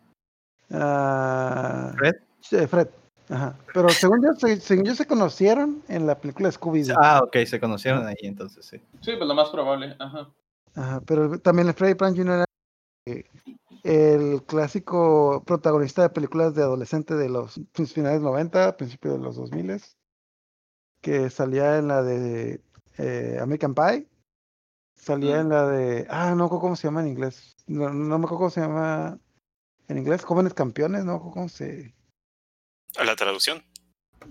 [0.70, 2.14] Ah, Fred.
[2.40, 2.88] sí, Fred.
[3.28, 3.56] Ajá.
[3.72, 6.96] Pero según yo, se, según yo se conocieron en la película Scooby-Doo.
[7.00, 8.78] Ah, ok, se conocieron ahí entonces, sí.
[9.00, 9.94] Sí, pues lo más probable.
[9.98, 10.28] Ajá.
[10.74, 12.34] Ajá, pero también el Freddy Prinze Jr.
[12.34, 12.44] era
[13.06, 13.24] eh,
[13.84, 17.60] el clásico protagonista de películas de adolescente de los
[17.92, 19.80] finales 90, principios de los 2000,
[21.00, 22.60] que salía en la de
[22.98, 24.06] eh, American Pie,
[24.94, 25.40] salía Mm.
[25.40, 28.24] en la de, ah, no me acuerdo cómo se llama en inglés, no, no me
[28.24, 29.18] acuerdo cómo se llama
[29.88, 31.94] en inglés, Jóvenes Campeones, no me acuerdo cómo se...
[32.98, 33.62] A la traducción.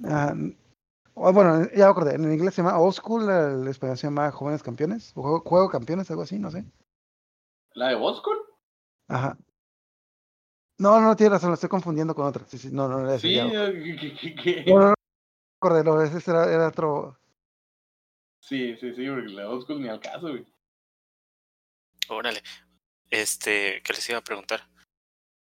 [0.06, 0.34] ah,
[1.16, 4.32] oh, bueno, ya me acordé, en inglés se llama Old School, el español se llama
[4.32, 6.64] Jóvenes Campeones, o Juego, Juego Campeones, algo así, no sé.
[7.74, 8.38] ¿La de Old School?
[9.08, 9.38] Ajá.
[10.78, 12.46] No, no, tiene razón, lo estoy confundiendo con otra.
[12.48, 13.46] Sí, sí, no, no, ese Sí, ya.
[13.48, 14.94] eh, ¿qué- qué- qué- No, no,
[15.62, 17.18] no, ese era, era otro.
[18.42, 20.46] sí, sí, sí, porque la Old School ni al caso, güey.
[22.08, 22.42] Órale.
[23.10, 24.68] Este, ¿qué les iba a preguntar?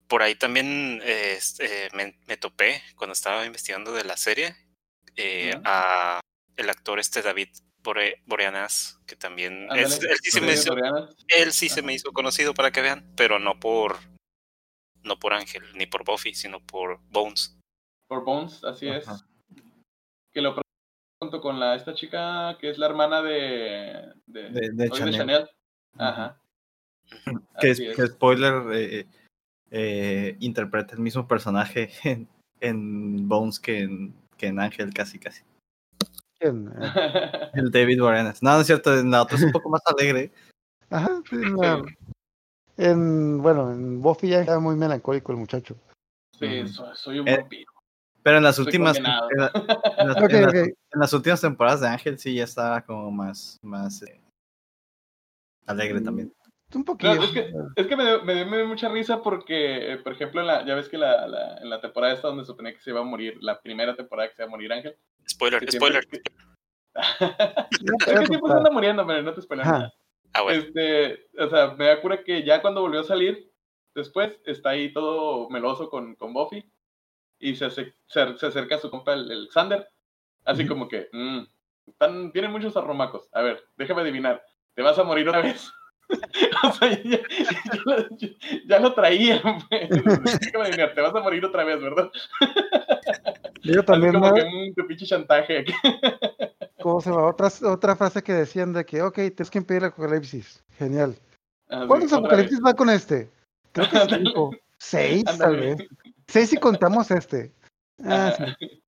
[0.09, 4.55] Por ahí también eh, este, me, me topé cuando estaba investigando de la serie
[5.17, 6.21] eh, a
[6.57, 7.49] el actor este David
[7.83, 10.75] Bore- Boreanaz, que también él, sí se me hizo,
[11.29, 13.99] él sí se me hizo conocido para que vean, pero no por
[15.03, 17.57] no por Ángel ni por Buffy, sino por Bones.
[18.09, 19.07] Por Bones, así es.
[20.33, 20.55] Que lo
[21.21, 25.49] junto con la esta chica que es la hermana de de, De- Chanel.
[25.99, 26.39] Ajá.
[27.61, 27.97] Que, Así es- es.
[27.97, 29.07] que spoiler, eh,
[29.71, 32.29] eh, interpreta el mismo personaje en,
[32.61, 35.43] en Bones que en, que en Ángel, casi, casi.
[36.39, 36.73] ¿quién?
[37.55, 38.43] El David Boreanaz.
[38.43, 40.33] No, no es cierto, en la otra es un poco más alegre.
[40.91, 41.83] Ajá, sí, en, la-
[42.79, 45.77] en- bueno, en Buffy ya era muy melancólico el muchacho.
[46.39, 47.72] sí, soy, soy un Eh, vampiro.
[48.23, 49.37] Pero en las últimas, en, la- en
[50.09, 50.55] las, Ok, en las- ok.
[50.55, 54.21] en las últimas temporadas de Ángel sí ya estaba como más, más eh,
[55.67, 56.05] alegre Mm.
[56.05, 56.33] también.
[56.75, 57.23] Un No, poquillo.
[57.23, 60.13] es que, es que me, dio, me dio- me dio mucha risa porque, eh, por
[60.15, 62.81] ejemplo, en la, ya ves que la, la- en la temporada esta donde suponía que
[62.81, 64.97] se iba a morir, la primera temporada que se iba a morir Ángel.
[65.29, 66.07] Spoiler, spoiler.
[66.07, 66.33] que- es que
[68.27, 69.73] siempre se anda muriendo, pero no te spoileo Ajá.
[69.79, 69.95] nada.
[70.35, 70.63] Ah, bueno.
[70.63, 73.51] Este, o sea, me da cura que ya cuando volvió a salir,
[73.95, 76.65] después está ahí todo meloso con, con Buffy
[77.43, 79.87] y se, se, se acerca a su compa el, el Xander,
[80.45, 81.41] así como que, "Mm,
[81.89, 83.29] están, tienen muchos arrumacos.
[83.33, 84.43] A ver, déjame adivinar,
[84.75, 85.71] te vas a morir otra vez.
[86.65, 88.29] o sea, ya, ya lo- ya-
[88.67, 89.89] ya lo traía, pues.
[89.91, 92.11] Déjame adivinar, te vas a morir otra vez, ¿verdad?
[93.63, 94.35] Yo Así también, como ¿no?
[94.35, 95.65] que, "Mm, tu pinche chantaje.
[96.81, 97.27] ¿Cómo se va?
[97.29, 100.65] Otra, otra frase que decían de que, ok, tienes que impedir el apocalipsis.
[100.79, 101.17] Genial.
[101.69, 102.19] Así, ¿Cuántos vez.
[102.19, 103.31] apocalipsis va con este?
[103.73, 104.51] Creo que cinco.
[104.79, 105.77] Seis, tal vez.
[106.29, 107.55] Seis si contamos este.
[108.05, 108.43] Ah, sí.
[108.45, 108.57] Ajá.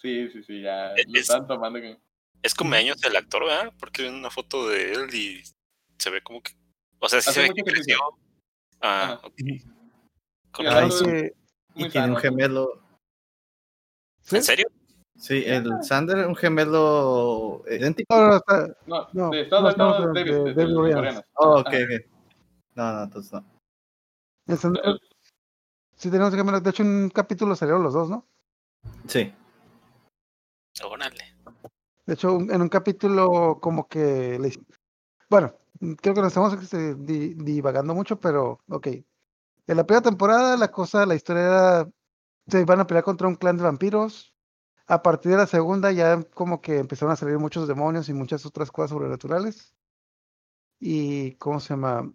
[0.00, 1.80] Sí, sí, sí, ya Es- lo están tomando.
[1.80, 1.98] que-
[2.40, 3.72] Es cumpleaños del actor, ¿verdad?
[3.80, 5.42] Porque vi una foto de él y
[5.98, 6.52] se ve como que.
[7.00, 7.98] O sea, sí Hace se ve que creció.
[8.80, 9.26] Ah, Ajá.
[9.26, 9.34] ok.
[10.60, 11.32] Hay todo- que-
[11.74, 12.80] Y tiene un gemelo.
[14.22, 14.36] ¿sí?
[14.36, 14.68] ¿En serio?
[15.16, 18.14] Sí, el Sander, un gemelo idéntico.
[18.14, 21.24] No, no, no, está- No, No, de Estados no, Unidos, no, David, de- de, coreanos.
[21.34, 22.06] Oh, ok, ok.
[22.76, 23.44] No, no, entonces no.
[24.46, 24.98] el Sandro-
[25.98, 26.62] Sí, tenemos gemelos.
[26.62, 28.24] De hecho, en un capítulo salieron los dos, ¿no?
[29.06, 29.34] Sí.
[30.84, 31.34] Órale.
[32.06, 34.52] De hecho, en un capítulo como que le
[35.28, 35.52] Bueno,
[36.00, 38.86] creo que nos estamos este, di- divagando mucho, pero ok.
[39.66, 41.88] En la primera temporada, la cosa, la historia era.
[42.46, 44.34] Se iban a pelear contra un clan de vampiros.
[44.86, 48.46] A partir de la segunda, ya como que empezaron a salir muchos demonios y muchas
[48.46, 49.74] otras cosas sobrenaturales.
[50.80, 51.32] Y.
[51.32, 52.10] ¿Cómo se llama?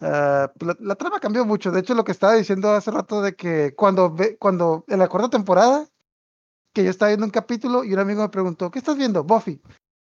[0.00, 1.70] Ah, la, la trama cambió mucho.
[1.70, 5.08] De hecho, lo que estaba diciendo hace rato de que cuando ve, cuando en la
[5.08, 5.86] cuarta temporada,
[6.72, 9.24] que yo estaba viendo un capítulo y un amigo me preguntó, ¿qué estás viendo?
[9.24, 9.60] Buffy.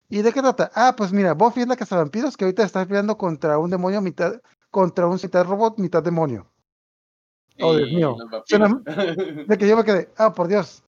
[0.09, 0.71] ¿Y de qué trata?
[0.75, 4.35] Ah, pues mira, Buffy es la cazavampiros que ahorita está peleando contra un demonio mitad,
[4.71, 6.51] contra un mitad robot, mitad demonio.
[7.61, 8.17] Oh, Dios mío.
[9.47, 10.83] De que yo me quedé, ah, por Dios.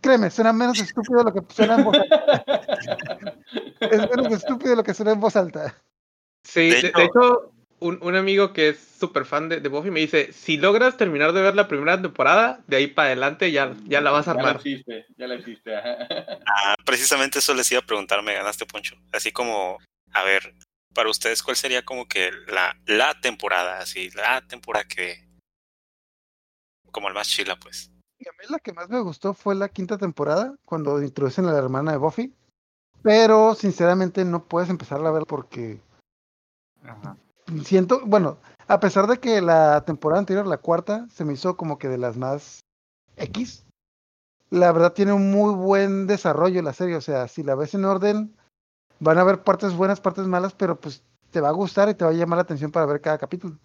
[0.00, 2.44] Créeme, suena menos estúpido de lo que suena en voz alta.
[3.80, 5.74] Es menos estúpido de lo que suena en voz alta.
[6.44, 9.68] Sí, De de, de hecho- hecho, un, un amigo que es súper fan de, de
[9.68, 13.52] Buffy me dice, si logras terminar de ver la primera temporada, de ahí para adelante
[13.52, 14.66] ya, ya la vas a ya la armar.
[14.66, 15.76] hiciste, ya la hiciste.
[15.76, 15.96] ajá.
[16.46, 18.96] Ah, precisamente eso les iba a preguntar, me ganaste, Poncho.
[19.12, 19.78] Así como,
[20.12, 20.54] a ver,
[20.94, 23.80] para ustedes, ¿cuál sería como que la, la temporada?
[23.80, 25.26] Así, la temporada que.
[26.90, 27.90] Como el más chila, pues.
[28.18, 31.52] Y a mí la que más me gustó fue la quinta temporada, cuando introducen a
[31.52, 32.32] la hermana de Buffy.
[33.02, 35.78] Pero sinceramente no puedes empezar a ver porque
[37.64, 41.78] siento, bueno, a pesar de que la temporada anterior, la cuarta, se me hizo como
[41.78, 42.60] que de las más
[43.16, 43.64] X,
[44.50, 47.84] la verdad tiene un muy buen desarrollo la serie, o sea, si la ves en
[47.84, 48.36] orden,
[49.00, 52.04] van a haber partes buenas, partes malas, pero pues te va a gustar y te
[52.04, 53.58] va a llamar la atención para ver cada capítulo.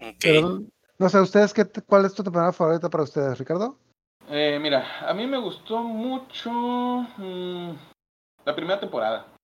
[0.00, 0.16] Ok.
[0.20, 0.62] Pero,
[0.98, 3.78] no sé, ¿ustedes qué, cuál es tu temporada favorita para ustedes, Ricardo?
[4.28, 7.70] Eh, mira, a mí me gustó mucho mm,
[8.44, 9.35] la primera temporada.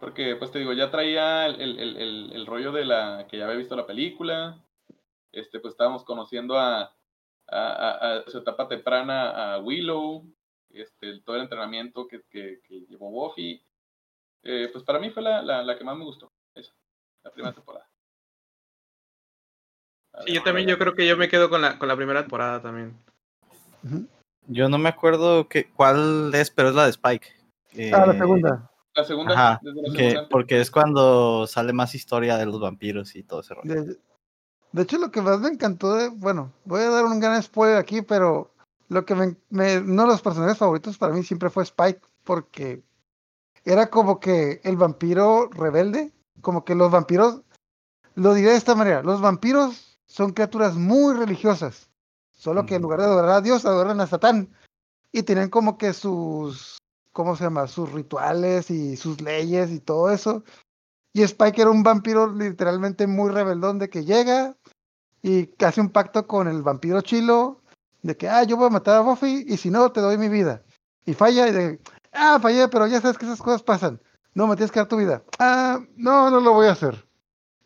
[0.00, 1.96] Porque, pues te digo, ya traía el, el-
[2.32, 4.58] el- rollo de la que ya había visto la película.
[5.32, 6.92] Este, pues estábamos conociendo a, a,
[7.48, 10.24] a- a su etapa temprana a Willow.
[10.70, 13.62] Este, todo el entrenamiento que, que, que llevó Buffy.
[14.42, 16.30] Eh, pues para mí fue la, la, la que más me gustó.
[16.54, 16.72] Esa,
[17.24, 17.88] la primera temporada.
[20.26, 22.60] Sí, yo también, yo creo que yo me quedo con la, con la primera temporada
[22.62, 22.96] también.
[24.46, 27.28] Yo no me acuerdo que, cuál es, pero es la de Spike.
[27.92, 28.70] Ah, la Eh, segunda.
[28.96, 30.28] La segunda, Ajá, desde la que- segunda.
[30.30, 33.74] porque es cuando sale más historia de los vampiros y todo ese rollo.
[33.74, 33.98] De,
[34.72, 37.76] de hecho, lo que más me encantó de, bueno, voy a dar un gran spoiler
[37.76, 38.52] aquí, pero
[38.88, 42.82] lo que me, me- uno de los personajes favoritos para mí siempre fue Spike, porque
[43.64, 47.42] era como que el vampiro rebelde, como que los vampiros,
[48.14, 51.90] lo diré de esta manera, los vampiros son criaturas muy religiosas,
[52.32, 54.48] solo que en lugar de adorar a Dios, adoran a Satán,
[55.12, 56.78] y tienen como que sus,
[57.16, 57.66] ¿cómo se llama?
[57.66, 60.44] Sus rituales y sus leyes y todo eso.
[61.14, 64.54] Y Spike era un vampiro literalmente muy rebeldón de que llega
[65.22, 67.62] y hace un pacto con el vampiro chilo
[68.02, 70.28] de que, ah, yo voy a matar a Buffy y si no, te doy mi
[70.28, 70.62] vida.
[71.06, 71.80] Y falla y de,
[72.12, 73.98] ah, fallé, pero ya sabes que esas cosas pasan.
[74.34, 75.24] No, me tienes que dar tu vida.
[75.38, 77.08] Ah, no, no lo voy a hacer.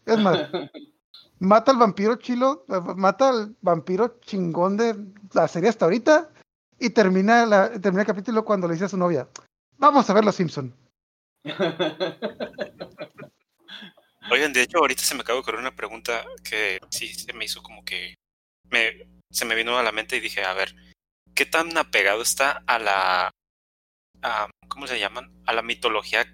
[0.07, 0.39] Es más,
[1.41, 4.95] mata al vampiro chilo, eh, mata al vampiro chingón de
[5.33, 6.31] la serie hasta ahorita
[6.81, 9.29] y termina, la, termina el capítulo cuando le dice a su novia,
[9.77, 10.75] vamos a ver Los Simpson.
[14.31, 17.45] Oigan, de hecho, ahorita se me acaba de ocurrir una pregunta que sí se me
[17.45, 18.14] hizo como que
[18.71, 20.75] me, se me vino a la mente y dije, a ver,
[21.35, 23.31] ¿qué tan apegado está a la,
[24.69, 25.33] ¿cómo se llaman?
[25.47, 26.27] A la mitología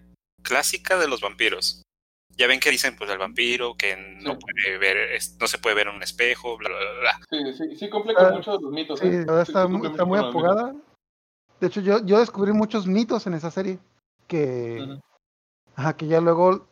[0.42, 1.82] clásica de los vampiros.
[2.30, 4.38] Ya ven que dicen, pues, el vampiro, que no Sí.
[4.40, 7.20] puede ver, es- no se puede ver en un espejo, bla, bla, bla, bla.
[7.30, 9.00] Sí, sí, sí cumple con Ah, muchos de los mitos.
[9.00, 9.10] Sí, ¿eh?
[9.26, 10.30] la verdad Sí, está, muy- está muy mitos.
[10.30, 10.74] apogada.
[11.60, 13.78] De hecho, yo, yo descubrí muchos mitos en esa serie
[14.26, 14.98] que,
[15.74, 16.68] ajá, que ya luego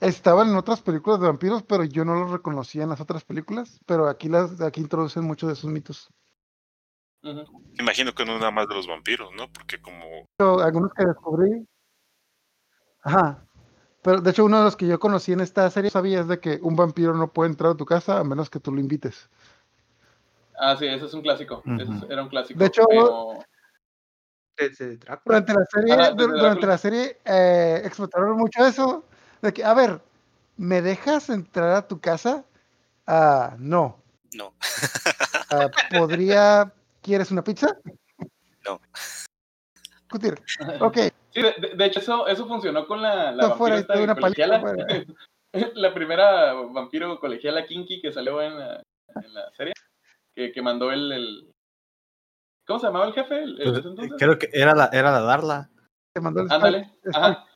[0.00, 3.80] estaban en otras películas de vampiros, pero yo no los reconocía en las otras películas.
[3.86, 6.08] Pero aquí las aquí introducen muchos de esos mitos.
[7.24, 7.42] Ujú.
[7.80, 9.48] Imagino que no nada más de los vampiros, ¿no?
[9.52, 10.04] Porque como
[10.36, 11.66] Pero algunos que descubrí.
[13.02, 13.44] Ajá.
[14.02, 16.40] Pero de hecho, uno de los que yo conocí en esta serie sabía es de
[16.40, 19.28] que un vampiro no puede entrar a tu casa a menos que tú lo invites.
[20.58, 21.62] Ah, sí, eso es un clásico.
[22.08, 22.58] Era un clásico.
[22.58, 23.38] De hecho, pero-
[24.56, 25.40] Desde Drácula.
[25.40, 26.66] Durante la serie, desde durante Drácula.
[26.66, 29.04] la serie eh, explotaron mucho eso.
[29.40, 30.00] De que, a ver,
[30.58, 32.44] ¿me dejas entrar a tu casa?
[33.06, 33.98] Ah, no.
[34.34, 34.52] no.
[35.50, 36.72] Ah, ¿Podría.
[37.02, 37.76] ¿Quieres una pizza?
[38.66, 38.80] No.
[40.10, 40.34] Discutir.
[40.80, 40.96] Ok,
[41.32, 44.16] Sí, de, de- de hecho, eso, eso funcionó con la, la vampiro esta doy una
[44.16, 44.60] colegiala.
[44.60, 45.04] paliza,
[45.74, 48.82] la primera vampiro colegiala kinky que salió en la,
[49.22, 49.72] en la serie.
[50.34, 51.50] Que, que mandó el, el-
[52.66, 53.42] ¿Cómo se llamaba el jefe?
[53.42, 54.12] El, el de Pues, entonces?
[54.18, 55.70] creo que era la, era la Darla.
[56.14, 56.90] te mandó el Ándale.
[57.14, 57.46] Ajá.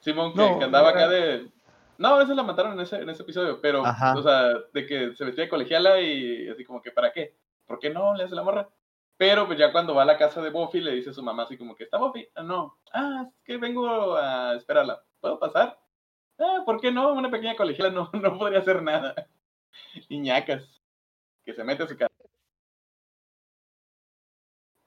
[0.00, 1.50] Simón, que, No, que andaba era- acá de.
[1.98, 4.16] No, esa la mataron en ese, en ese episodio, pero, Ajá.
[4.16, 7.36] o sea, de que se vestía de colegiala y así como que, ¿para qué?
[7.66, 8.14] ¿Por qué no?
[8.14, 8.68] Le hace la morra.
[9.20, 11.42] Pero pues ya cuando va a la casa de Buffy le dice a su mamá
[11.42, 12.26] así como que, ¿está Buffy?
[12.34, 12.78] Ah, no.
[12.90, 15.04] Ah, es que vengo a esperarla.
[15.20, 15.78] ¿Puedo pasar?
[16.38, 17.12] Ah, ¿por qué no?
[17.12, 19.14] Una pequeña colegiala no, no podría hacer nada.
[20.08, 20.80] Iñacas.
[21.44, 22.10] Que se mete a su casa.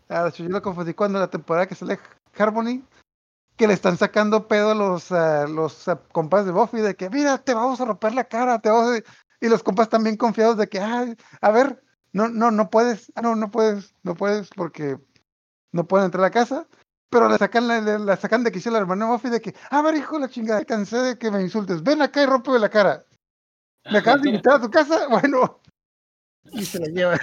[0.10, 2.00] Ah, yo lo confundí cuando la temporada que sale
[2.36, 2.84] Harmony,
[3.56, 7.12] que le están sacando pedo a los, ah, los ah, compas de Buffy, de que,
[7.12, 9.04] mira, te vamos a romper la cara, te vamos a...
[9.40, 11.83] Y los compas también confiados de que, ay, a ver,
[12.14, 14.98] no, no, no puedes, ah, no, no puedes, no puedes porque
[15.72, 16.68] no pueden entrar a la casa.
[17.10, 19.54] Pero le sacan, la, le- la sacan de que hizo la hermana Buffy de que,
[19.70, 22.58] a ver, hijo de la chingada, cansé de que me insultes, ven acá y rómpeme
[22.58, 23.06] la cara.
[23.92, 25.08] ¿Me acabas de invitar a tu casa?
[25.10, 25.60] Bueno.
[26.52, 27.20] Y se la lleva.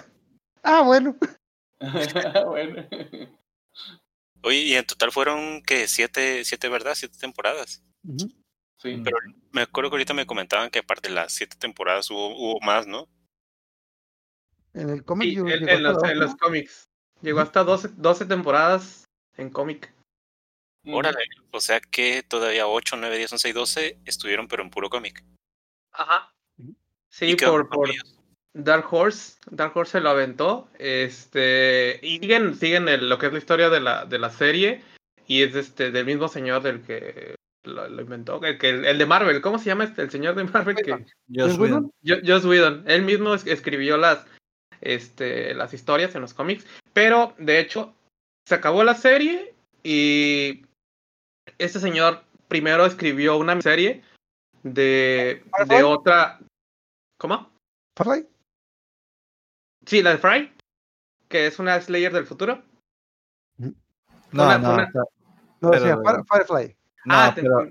[0.62, 1.16] Ah, bueno.
[2.46, 2.86] bueno.
[4.42, 6.94] Oye, y en total fueron que siete, siete, ¿verdad?
[6.94, 7.82] Siete temporadas.
[8.78, 9.00] Sí.
[9.04, 9.16] Pero
[9.52, 12.86] me acuerdo que ahorita me comentaban que aparte de las siete temporadas hubo, hubo más,
[12.86, 13.08] ¿no?
[14.74, 16.88] En el cómic Sí, en, los, en los cómics.
[17.22, 19.04] Llegó hasta 12, 12 temporadas
[19.36, 19.92] en cómic.
[20.86, 21.18] Órale,
[21.50, 25.22] o sea que todavía 8, 9, 10, 11 y 12 estuvieron pero en puro cómic.
[25.92, 26.32] Ajá.
[26.58, 26.74] ¿Y
[27.10, 27.90] Sí, por, por?
[28.54, 29.38] Dark Horse.
[29.50, 30.68] Dark Horse se lo aventó.
[30.78, 31.98] Este.
[32.02, 34.82] Y siguen, siguen el- lo que es la historia de la, de la serie.
[35.26, 38.42] Y es este del mismo señor del que lo, lo inventó.
[38.42, 39.40] El, que, el de Marvel.
[39.42, 40.02] ¿Cómo se llama este?
[40.02, 40.92] El señor de Marvel que.
[41.32, 41.92] Joss ¿Es Whedon.
[42.06, 42.84] Jo- Joss Whedon.
[42.86, 44.24] Él mismo es- escribió las,
[44.80, 46.66] este, las historias en los cómics.
[46.92, 47.94] Pero, de hecho,
[48.46, 50.64] se acabó la serie y
[51.58, 54.02] este señor primero escribió una serie
[54.62, 56.40] de, de otra...
[57.18, 57.50] ¿Cómo?
[57.96, 58.26] Firefly.
[59.86, 60.52] Sí, la de Fry,
[61.28, 62.62] que es una Slayer del futuro.
[63.58, 63.72] No,
[64.32, 65.02] Una- no, una- o sea,
[65.60, 66.76] No, Pero- Firefly.
[67.04, 67.68] no, ah, te- pero,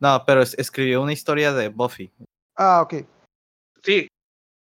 [0.00, 2.10] no, pero es- escribió una historia de Buffy.
[2.56, 2.94] Ah, ok.
[3.82, 4.08] sí.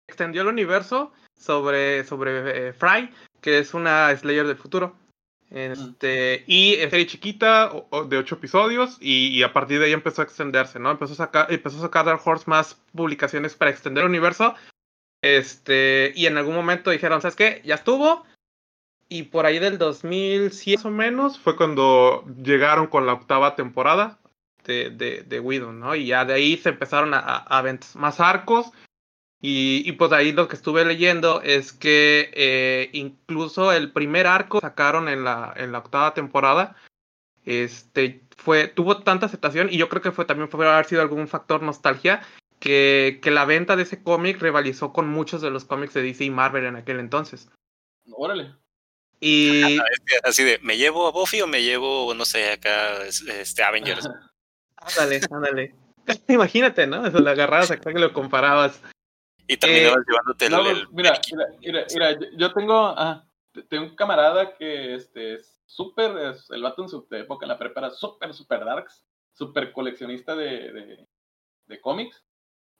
[0.10, 3.10] Extendió el universo sobre, sobre eh, Fry,
[3.42, 4.96] que es una Slayer del futuro.
[5.50, 9.86] Este, y es serie chiquita o- o de ocho episodios y, y a partir de
[9.86, 10.92] ahí empezó a extenderse, ¿no?
[10.92, 14.56] Empezó a sacar, empezó a sacar Dark Horse más publicaciones para extender el universo.
[15.22, 17.62] Este, y en algún momento dijeron, ¿sabes qué?
[17.66, 18.26] Ya estuvo.
[19.10, 24.20] Y por ahí del 2007 más o menos fue cuando llegaron con la octava temporada
[24.66, 25.96] de, de, de Widow, ¿no?
[25.96, 28.72] Y ya de ahí se empezaron a, a, a más arcos.
[29.40, 34.60] Y, y pues ahí lo que estuve leyendo es que eh, incluso el primer arco
[34.60, 36.76] sacaron en la, en la octava temporada.
[37.46, 41.28] Este fue, tuvo tanta aceptación, y yo creo que fue también fue haber sido algún
[41.28, 42.22] factor nostalgia,
[42.60, 46.26] que, que la venta de ese cómic rivalizó con muchos de los cómics de DC
[46.26, 47.50] y Marvel en aquel entonces.
[48.12, 48.54] Órale.
[49.20, 49.80] Y
[50.24, 54.08] Así de, ¿me llevo a Buffy o me llevo, no sé, acá, este, Avengers?
[54.78, 55.76] ándale, ándale.
[56.28, 57.06] Imagínate, ¿no?
[57.06, 58.82] Eso lo agarrabas acá que lo comparabas.
[59.48, 63.26] Y terminabas llevándote el, No, pues, el- mira, mira, mira, mira, yo, tengo, ah,
[63.70, 67.58] tengo un camarada que este, es súper, es- el vato en su época en la
[67.58, 71.08] prepa era súper, súper darks, súper coleccionista de, de,
[71.66, 72.24] de cómics,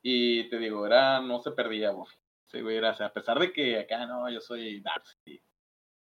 [0.02, 2.16] y te digo, era, no se perdía, Buffy.
[2.46, 5.42] Sí, güey, era, o sea, a pesar de que acá, no, yo soy darks y,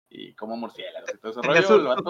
[0.08, 2.02] y como murciélagos y todo ese rollo, su- el vato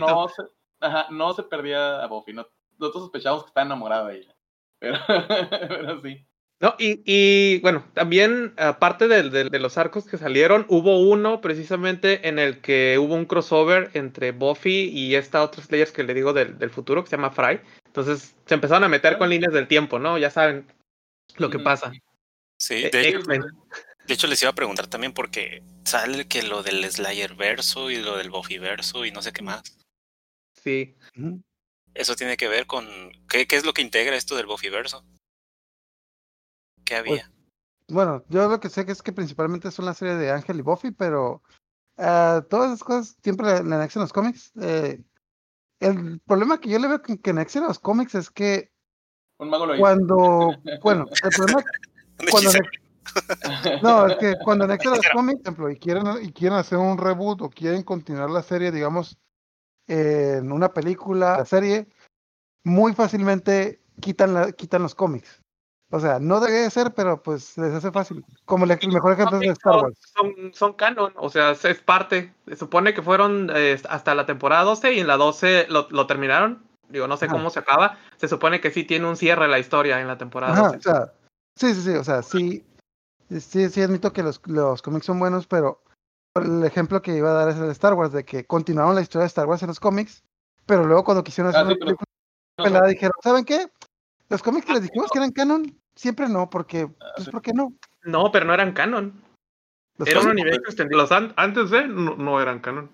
[0.00, 0.42] no se,
[0.80, 2.46] ajá, no se perdía a Buffy, no,
[2.78, 4.36] nosotros sospechamos que está enamorado de ella,
[4.78, 4.98] pero,
[5.68, 6.24] pero sí.
[6.60, 12.40] No, y, y bueno, también aparte de, los arcos que salieron, hubo uno precisamente en
[12.40, 16.58] el que hubo un crossover entre Buffy y esta otra Slayers que le digo del,
[16.58, 17.60] del futuro, que se llama Fry.
[17.86, 20.18] Entonces se empezaron a meter con líneas del tiempo, ¿no?
[20.18, 20.66] Ya saben
[21.36, 21.92] lo que pasa.
[22.56, 23.44] Sí, Eh, de, X-Men.
[24.06, 27.98] de hecho les iba a preguntar también porque sale que lo del Slayer verso y
[27.98, 29.62] lo del Buffy verso y no sé qué más.
[30.60, 30.96] Sí.
[31.94, 32.88] Eso tiene que ver con
[33.28, 35.04] ¿qué, qué es lo que integra esto del Buffy verso?
[36.88, 37.30] ¿Qué había?
[37.88, 40.62] Bueno, yo lo que sé que es que principalmente son la serie de Ángel y
[40.62, 41.42] Buffy, pero
[41.98, 44.52] ah, todas esas cosas siempre le, le anexan los cómics.
[44.60, 45.02] Eh,
[45.80, 48.72] el problema que yo le veo que, que anexen los cómics es que
[49.38, 49.82] Un mago lo hizo.
[49.82, 50.50] cuando,
[50.82, 51.62] bueno, el problema
[52.30, 52.80] cuando anex-
[53.82, 56.98] no, es que cuando anexan los cómics, por ejemplo, y quieren, y quieren hacer un
[56.98, 59.18] reboot o quieren continuar la serie, digamos,
[59.86, 61.88] en una película, la serie,
[62.64, 65.42] muy fácilmente quitan, la, quitan los cómics.
[65.90, 68.24] O sea, no debe de ser, pero pues les hace fácil.
[68.44, 69.96] Como el, el mejor ejemplo es de Star Wars.
[70.14, 72.34] son, son canon, o sea, es- parte.
[72.46, 76.06] Se supone que fueron eh, hasta la temporada 12 y en la 12 lo, lo
[76.06, 76.62] terminaron.
[76.90, 77.98] Digo, no sé cómo se acaba.
[78.16, 80.76] Se supone que sí tiene un cierre la historia en la temporada Ajá, 12.
[80.76, 81.12] o sea,
[81.56, 82.64] sí, sí, sí, o sea, sí,
[83.30, 85.82] sí, sí admito que los, los cómics son buenos, pero
[86.34, 89.00] el ejemplo que iba a dar es el de Star Wars, de que continuaron la
[89.02, 90.22] historia de Star Wars en los cómics,
[90.66, 92.04] pero luego cuando quisieron hacer Ah, una sí, película
[92.56, 93.68] pelada dijeron, ¿saben qué?
[94.28, 97.30] Los cómics que les dijimos que eran canon, siempre no, porque, pues, sí.
[97.30, 97.72] ¿por qué no?
[98.04, 99.22] No, pero no eran canon.
[99.96, 101.00] Los Era un universo extendido.
[101.00, 102.90] Los an- antes de no, no eran canon.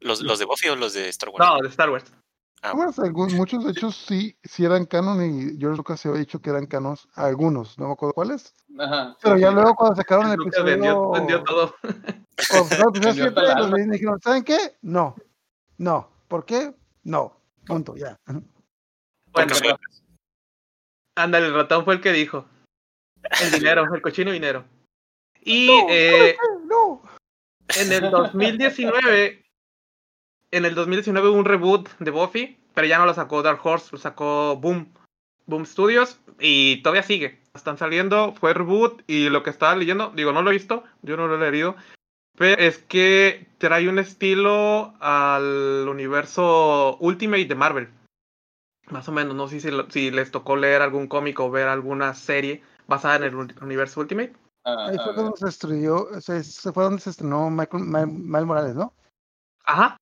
[0.00, 1.38] ¿Los, ¿Los de Buffy o los de Star Wars?
[1.48, 2.12] No, de Star Wars.
[2.62, 6.20] Ah, Algunos, algún- muchos de hecho sí, sí eran canon y George Lucas se había
[6.20, 9.54] dicho que eran canos, algunos, no me acuerdo cuáles, Ajá, sí, pero ya sí.
[9.54, 10.72] luego cuando sacaron el Lucas episodio...
[10.72, 11.74] vendió, vendió todo.
[13.90, 14.78] Dijeron, ¿saben qué?
[14.80, 15.14] No,
[15.76, 16.74] no, ¿por qué?
[17.02, 18.16] No, punto, ya.
[19.34, 19.76] Bueno, fue-
[21.16, 22.46] ándale, el ratón fue el que dijo.
[23.42, 24.64] El dinero, el cochino dinero.
[25.42, 27.02] Y No, eh, No,
[27.76, 29.44] en el 2019,
[30.50, 33.88] en el 2019 hubo un reboot de Buffy, pero ya no lo sacó Dark Horse,
[33.92, 34.92] lo sacó Boom,
[35.46, 37.40] Boom Studios y todavía sigue.
[37.54, 41.16] Están saliendo, fue reboot y lo que estaba leyendo, digo, no lo he visto, yo
[41.16, 41.76] no lo he leído,
[42.36, 47.88] pero es que trae un estilo al universo Ultimate de Marvel.
[48.90, 51.68] Más o menos, no sé si, lo- si les tocó leer algún cómic o ver
[51.68, 54.34] alguna serie basada en el uni- universo Ultimate.
[54.64, 58.46] Ah, ahí fue cuando se estrelló, o sea, se fue donde se estrenó Michael, Miles
[58.46, 58.92] Morales, ¿no?
[59.64, 59.96] Ajá.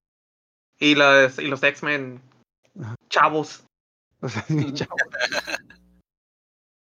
[0.79, 2.21] Y los, y los X-Men
[3.09, 3.65] chavos.
[4.21, 4.71] O sea, Ujú.
[4.73, 4.97] chavo.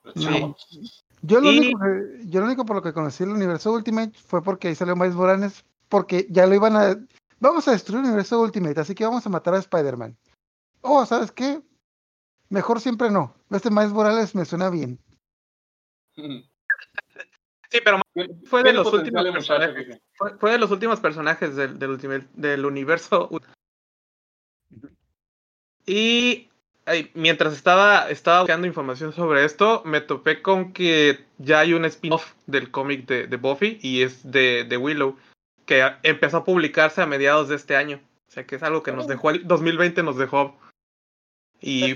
[0.03, 0.21] Pues, Sí.
[0.25, 1.03] chavos.
[1.21, 4.11] Yo lo, Y- único que, yo lo único por lo que conocí el universo Ultimate
[4.27, 6.97] fue porque ahí salió Miles Morales, porque ya lo iban a...
[7.39, 10.15] Vamos a destruir el universo Ultimate, así que vamos a matar a Spider-Man.
[10.81, 11.61] Oh, ¿sabes qué?
[12.49, 13.35] Mejor siempre no.
[13.49, 14.99] Este Miles Morales me suena bien.
[17.69, 17.99] Sí, pero
[18.45, 19.99] Fue de los últimos personajes.
[20.13, 23.29] fue, fue de los últimos personajes del, del, universo.
[25.85, 26.49] Y
[26.85, 31.83] ay, mientras estaba, estaba buscando información sobre esto, me topé con que ya hay un
[31.85, 35.17] spin-off del cómic de, de Buffy y es de, de Willow,
[35.65, 37.99] que empezó a publicarse a mediados de este año.
[38.27, 40.57] O sea que es algo que nos dejó, el 2020 nos dejó.
[41.60, 41.95] Y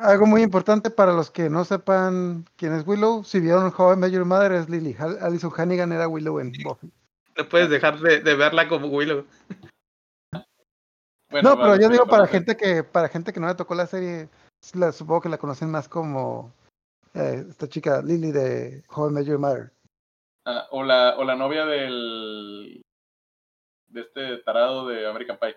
[0.00, 4.24] Algo muy importante para los que no sepan quién es Willow, si vieron Met Your
[4.24, 4.96] Mother es Lily.
[5.20, 6.90] Alison Hannigan era Willow en Buffy.
[7.36, 9.24] no puedes dejar de, de verla como Willow.
[11.30, 13.86] Bueno, no, pero yo digo para gente que para gente que no le tocó la
[13.86, 14.28] serie,
[14.74, 16.52] la, supongo que la conocen más como
[17.14, 19.72] eh, esta chica Lily de Met Your Mother.
[20.44, 22.82] Ah, o, la, o la novia del.
[23.88, 25.56] de este tarado de American Pie.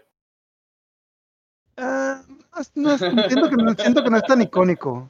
[1.77, 2.23] Ah,
[2.75, 5.09] no es- siento, que no, siento que no es tan icónico.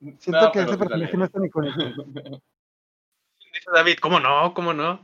[0.00, 1.76] Siento No, que ese sí personaje no es tan icónico.
[3.52, 4.52] Dice David, ¿cómo no?
[4.54, 5.00] ¿Cómo no?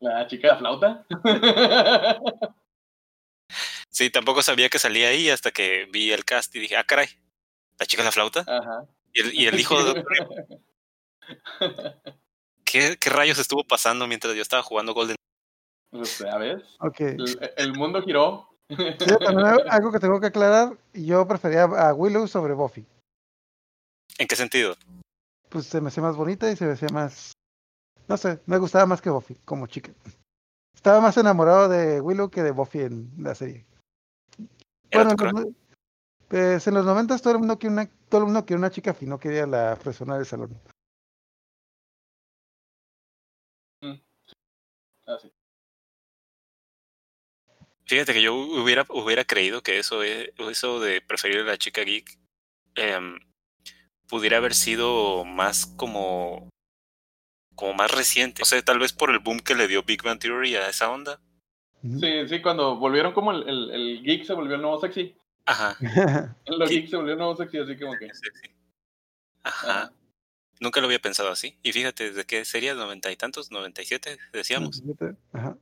[0.00, 1.06] La chica de la flauta.
[3.90, 7.06] Sí, tampoco sabía que salía ahí hasta que vi el cast y dije, ah, caray,
[7.78, 8.40] la chica de la flauta.
[8.40, 8.86] Ajá.
[9.12, 10.04] Y el, y el hijo de.
[12.64, 15.14] ¿Qué, ¿Qué rayos estuvo pasando mientras yo estaba jugando Golden?
[15.92, 16.60] Pues, ya ves.
[16.80, 17.00] Ok.
[17.00, 18.53] El, el mundo giró.
[18.68, 22.86] También algo que tengo que aclarar, yo prefería a Willow sobre Buffy.
[24.18, 24.74] ¿En qué sentido?
[25.48, 27.32] Pues se me hacía más bonita y se me hacía más...
[28.08, 29.92] No sé, me gustaba más que Buffy como chica.
[30.74, 33.66] Estaba más enamorado de Willow que de Buffy en la serie.
[34.90, 35.54] ¿Era Bueno,
[36.28, 38.94] pues en los 90 todo el mundo quiere una, todo el mundo quiere una chica
[38.94, 40.60] fina, no quería la persona del salón.
[45.06, 45.33] Ah, sí.
[47.86, 51.82] Fíjate que yo hubiera, hubiera creído que eso, es, eso de preferir a la chica
[51.82, 52.18] geek
[52.76, 53.18] em,
[54.08, 56.48] pudiera haber sido más como
[57.56, 58.42] como más reciente.
[58.42, 60.90] O sea, tal vez por el boom que le dio Big Bang Theory a esa
[60.90, 61.20] onda.
[61.82, 65.14] Sí, sí, cuando volvieron como el, el, el geek se volvió el nuevo sexy.
[65.44, 65.76] Ajá.
[66.46, 66.74] El Sí.
[66.74, 68.08] geek se volvió el nuevo sexy, así como que.
[69.42, 69.70] Ajá.
[69.70, 69.92] Ajá.
[70.58, 71.58] Nunca lo había pensado así.
[71.62, 72.72] Y fíjate, ¿de qué sería?
[72.72, 73.50] ¿Noventa y tantos?
[73.50, 74.18] ¿Noventa y siete?
[74.32, 74.82] Decíamos.
[75.32, 75.58] Ajá.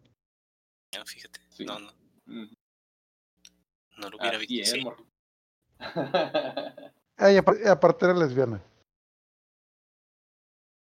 [0.97, 1.41] Ah, fíjate.
[1.51, 1.65] Sí.
[1.65, 1.93] No, no,
[2.33, 4.63] no lo hubiera Así visto.
[4.63, 4.81] es, Sí.
[4.85, 5.07] morro.
[7.19, 8.61] Ah, y apar- y aparte era lesbiana.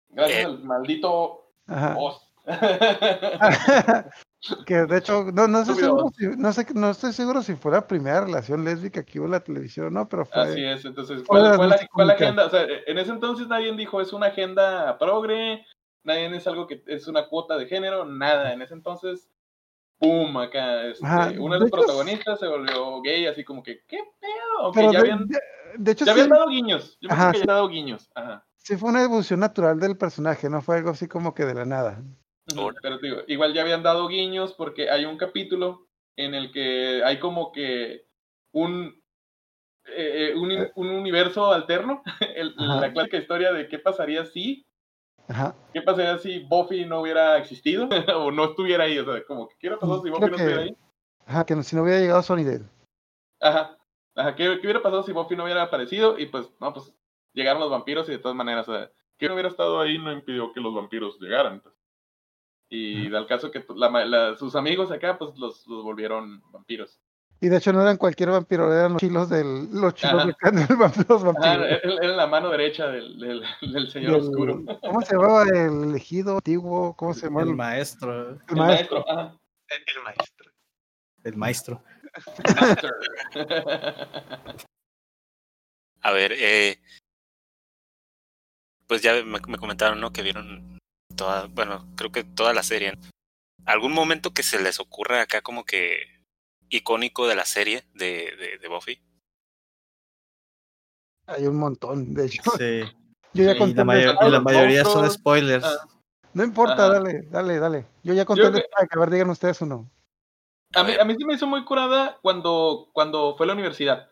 [0.10, 0.46] Gracias Eh.
[0.46, 1.96] al maldito Ajá.
[1.96, 2.26] boss.
[4.66, 5.98] que de hecho, no, no, estoy Estúpido.
[5.98, 9.26] seguro si, no, sé, no estoy seguro si fue la primera relación lésbica que hubo
[9.26, 10.42] en la televisión o no, pero fue.
[10.42, 12.46] Así es, entonces, Fue ¿cuál, cuál la, agenda?
[12.46, 15.66] O sea, en ese entonces nadie dijo es una agenda progre,
[16.04, 18.54] nadie es algo que es una cuota de género, nada.
[18.54, 19.30] En ese entonces,
[20.00, 20.36] ¡pum!
[20.38, 24.74] Acá, este, Ajá, uno de los protagonistas se volvió gay, así como que, ¿qué pedo?
[24.74, 25.28] Ya de, habían,
[25.78, 27.48] de- hecho, ya sí, habían dado guiños, yo Ajá, pensé que ya sí.
[27.56, 28.10] dado guiños.
[28.16, 28.46] Ajá.
[28.58, 31.66] sí fue una evolución natural del personaje, no fue algo así como que de la
[31.66, 32.02] nada.
[32.82, 37.04] Pero te digo, igual ya habían dado guiños porque hay un capítulo en el que
[37.04, 38.08] hay como que
[38.52, 39.02] un,
[39.86, 42.02] eh, eh, un, un universo alterno,
[42.36, 44.66] el- la clásica historia de qué pasaría si,
[45.30, 45.56] Ajá.
[45.74, 49.56] qué pasaría si Buffy no hubiera existido o no estuviera ahí, o sea, como que
[49.60, 50.78] qué hubiera pasado si Creo Buffy no que- estuviera ahí.
[51.26, 52.66] Ajá, que no- si no hubiera llegado Sunnydale.
[53.40, 53.78] Ajá,
[54.16, 56.18] ajá, ¿qué, qué hubiera pasado si Buffy no hubiera aparecido?
[56.20, 56.94] Y pues, no, pues
[57.34, 60.12] llegaron los vampiros y de todas maneras, o sea, que no hubiera estado ahí no
[60.12, 61.62] impidió que los vampiros llegaran.
[61.62, 61.76] pues.
[62.72, 66.42] Y da el caso que la ma- la- sus amigos acá, pues los, los volvieron
[66.52, 67.00] vampiros.
[67.42, 70.34] Y de hecho no eran cualquier vampiro, eran los chilos del, los chilos de
[70.76, 71.56] vamp- los vampiros.
[71.56, 74.62] era, era la mano derecha del, del, del señor oscuro.
[74.82, 76.96] ¿Cómo se llamaba el elegido antiguo?
[76.98, 79.06] ¿Cómo se llamaba El el, maestro, el El maestro?
[79.06, 79.06] maestro.
[79.08, 79.38] ajá.
[81.24, 81.84] El, maestro.
[82.44, 82.90] el maestro.
[86.02, 86.80] A ver, eh,
[88.88, 90.12] pues ya me, me comentaron, ¿no?
[90.12, 90.78] Que vieron
[91.16, 92.98] toda, bueno, creo que toda la serie.
[93.66, 96.19] ¿Algún momento que se les ocurra acá como que
[96.70, 99.00] icónico de la serie de, de, de Buffy?
[101.28, 102.42] Hay un montón, de hecho.
[102.58, 102.82] Sí.
[103.34, 105.64] Yo ya Sí, Y conté la, el mayor- y la mayoría son spoilers.
[105.66, 105.88] Ah.
[106.34, 106.94] No importa, Ajá.
[106.94, 107.86] dale, dale, dale.
[108.04, 109.90] Yo ya conté Yo el que- a ver, digan ustedes uno.
[110.76, 114.12] A mí, a mí sí me hizo muy curada cuando, cuando fue a la universidad.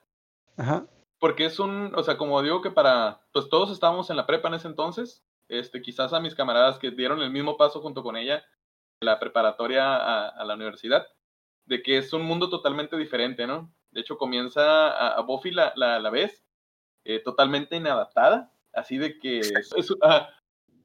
[0.58, 0.86] Ajá.
[1.20, 4.48] Porque es un, o sea, como digo que para, pues todos estábamos en la prepa
[4.50, 8.18] en ese entonces, este, quizás a mis camaradas que dieron el mismo paso junto con
[8.18, 8.44] ella,
[9.02, 11.08] la preparatoria a, a la universidad,
[11.68, 13.72] de que es un mundo totalmente diferente, ¿no?
[13.92, 16.44] De hecho, comienza a, a Buffy la, la, la ves
[17.04, 20.30] eh, totalmente inadaptada, así de que es, es, ah,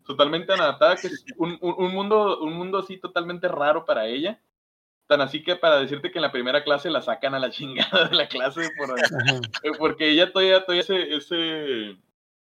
[0.04, 4.40] totalmente inadaptada, que es un, un, un mundo, un mundo así totalmente raro para ella.
[5.08, 8.08] Tan así que para decirte que en la primera clase la sacan a la chingada
[8.08, 11.96] de la clase por, eh, porque ella todavía, todavía ese, ese,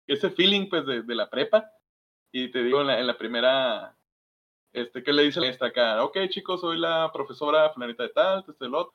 [0.07, 1.71] ese feeling pues de, de la prepa.
[2.33, 3.97] Y te digo, en la, en la primera,
[4.77, 6.05] este, ¿qué le dice la maestra acá?
[6.05, 8.95] Ok, chicos, soy la profesora fulanita de tal, este, el otro.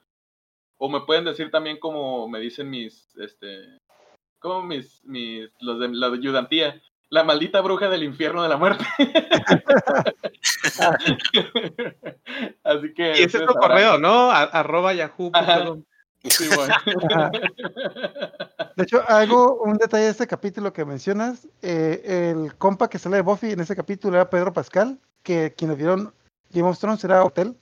[0.77, 3.77] O me pueden decir también como me dicen mis, este,
[4.39, 6.79] como mis, mis, los de la ayudantía,
[7.09, 8.86] la maldita bruja del infierno de la muerte.
[12.63, 13.09] Así que...
[13.09, 14.32] Y ese es ustedes tu correo, ¿no?
[14.32, 15.32] A- arroba yahoo.
[15.34, 15.75] Ajá.
[16.24, 16.74] Sí, bueno.
[18.76, 23.17] De hecho, algo, un detalle de este capítulo que mencionas, eh, el compa que sale
[23.17, 26.13] de Buffy en ese capítulo era Pedro Pascal, que quienes vieron
[26.51, 27.57] Game of Thrones era Hotel.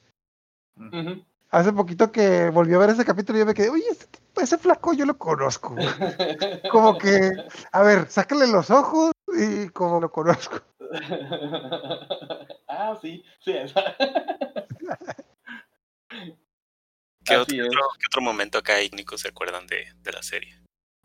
[1.51, 4.41] Hace poquito que volvió a ver ese capítulo y yo me quedé, oye, ese, tipo-
[4.41, 5.73] ese flaco yo lo conozco.
[5.73, 5.87] güey".
[6.71, 7.31] Como que,
[7.71, 10.59] a ver, sácale los ojos y como lo conozco.
[12.67, 13.83] ah, sí, sí, esa.
[17.29, 17.81] ¿Qué, otro,
[18.13, 20.55] qué momento acá icónico se acuerdan de, de la serie?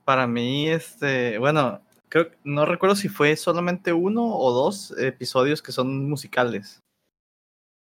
[0.05, 5.73] Para mí, este, bueno, creo, no recuerdo si fue solamente uno o dos episodios que
[5.73, 6.81] son musicales.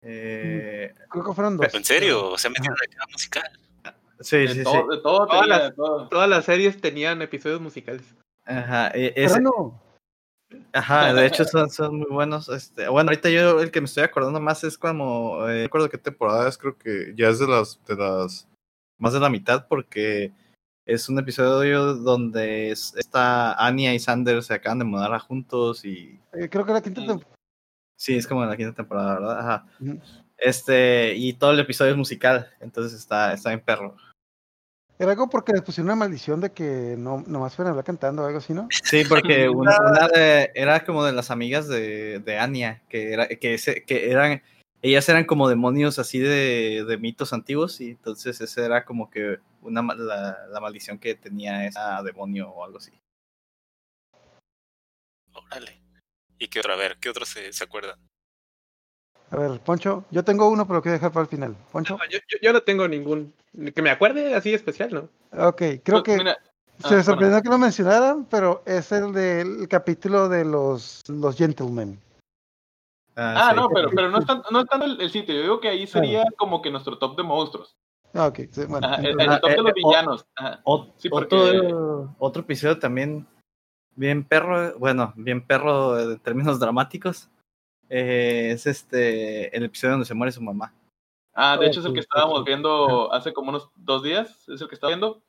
[0.02, 1.72] Eh, Creo que fueron dos.
[1.74, 2.36] ¿En serio?
[2.36, 3.50] ¿Se metieron acá musical?
[4.20, 4.64] sí, De, sí, sí.
[4.64, 6.08] todo, de todo Todas tenía, las- de todo.
[6.08, 8.02] Todas las series tenían episodios musicales.
[8.44, 9.82] Ajá, e- Pero ese- no.
[10.72, 12.48] Ajá, de hecho son, son muy buenos.
[12.48, 15.88] Este, bueno, ahorita yo el que me estoy acordando más es como, eh, no recuerdo
[15.90, 18.46] qué temporada es, creo que ya es de las, de las,
[18.98, 20.32] más de la mitad porque
[20.86, 25.84] es un episodio donde es- esta Anya y Sander se acaban de mudar a juntos
[25.84, 27.36] y Eh, creo que la quinta temporada.
[27.96, 29.38] sí, es como en la quinta temporada, ¿verdad?
[29.38, 29.66] Ajá.
[30.36, 33.96] Este, y todo el episodio es musical, entonces está, está bien perro.
[34.98, 38.22] Era algo porque les pusieron una maldición de que no, nomás fueran a hablar cantando
[38.22, 38.68] o algo así, ¿no?
[38.70, 43.26] Sí, porque una, una de- era como de las amigas de, de Anya, que era,
[43.28, 44.42] que, ese- que eran,
[44.82, 49.38] ellas eran como demonios así de, de mitos antiguos, y entonces esa era como que
[49.62, 52.92] una la, la maldición que tenía esa demonio o algo así.
[55.32, 55.80] Órale.
[56.38, 56.72] ¿Y qué otro?
[56.72, 57.98] A ver, ¿qué otros se, se acuerdan?
[59.34, 61.56] A ver, Poncho, yo tengo uno, pero lo quiero dejar para el final.
[61.72, 61.98] Poncho.
[62.08, 63.34] Yo, yo- yo no tengo ningún.
[63.74, 65.46] Que me acuerde así especial, ¿no?
[65.48, 66.38] Ok, creo Pues, que mira,
[66.78, 71.36] se me ah, sorprendió que lo mencionaran, pero es el del capítulo de los, los
[71.36, 72.00] gentlemen.
[73.16, 73.56] Ah, sí.
[73.56, 75.34] no, pero, pero no es tanto, no es tanto el, el sitio.
[75.34, 77.74] Yo digo que ahí sería como que nuestro top de monstruos.
[78.12, 78.86] Ah, ok, sí, bueno.
[78.86, 80.26] Ajá, el, entonces- el top eh, de los eh, o- villanos.
[80.98, 83.26] Sí, porque- otro, otro episodio también
[83.96, 87.28] bien perro, bueno, bien perro en términos dramáticos.
[87.88, 90.74] Eh, es este el episodio donde se muere su mamá.
[91.34, 94.48] Ah, de hecho es el que estábamos viendo hace como unos dos días.
[94.48, 95.22] Es el que estaba viendo.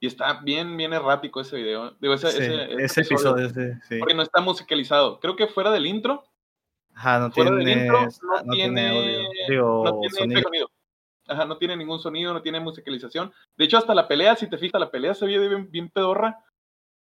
[0.00, 1.92] Y está bien, bien errático ese video.
[2.00, 3.98] Digo, ese, Sí, ese, ese episodio, sí, sí.
[3.98, 5.20] Porque no está musicalizado.
[5.20, 6.24] Creo que fuera del intro,
[6.94, 10.42] Ajá, no fuera tiene, del intro, no, no tiene, audio, digo, no tiene sonido.
[10.42, 10.70] sonido.
[11.26, 13.32] Ajá, no tiene ningún sonido, no tiene musicalización.
[13.56, 16.44] De hecho, hasta la pelea, si te fijas, la pelea se ve bien, bien pedorra.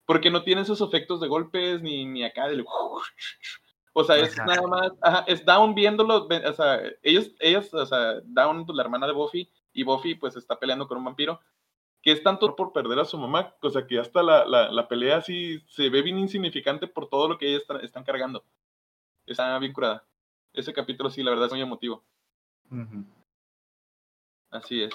[0.07, 2.65] Porque no tiene esos efectos de golpes ni, ni acá del.
[4.01, 4.93] O sea, es nada más.
[5.01, 6.27] Ajá, es Down viéndolo.
[6.27, 10.59] O sea, ellos, ellas, o sea, Down, la hermana de Buffy, y Buffy, pues está
[10.59, 11.41] peleando con un vampiro.
[12.03, 13.55] Que es tanto por perder a su mamá.
[13.61, 17.29] O sea, que hasta la, la, la pelea así se ve bien insignificante por todo
[17.29, 18.45] lo que ellas están, están cargando.
[19.27, 20.05] Está bien curada.
[20.53, 22.03] Ese capítulo, sí, la verdad es muy emotivo.
[24.51, 24.95] Así es.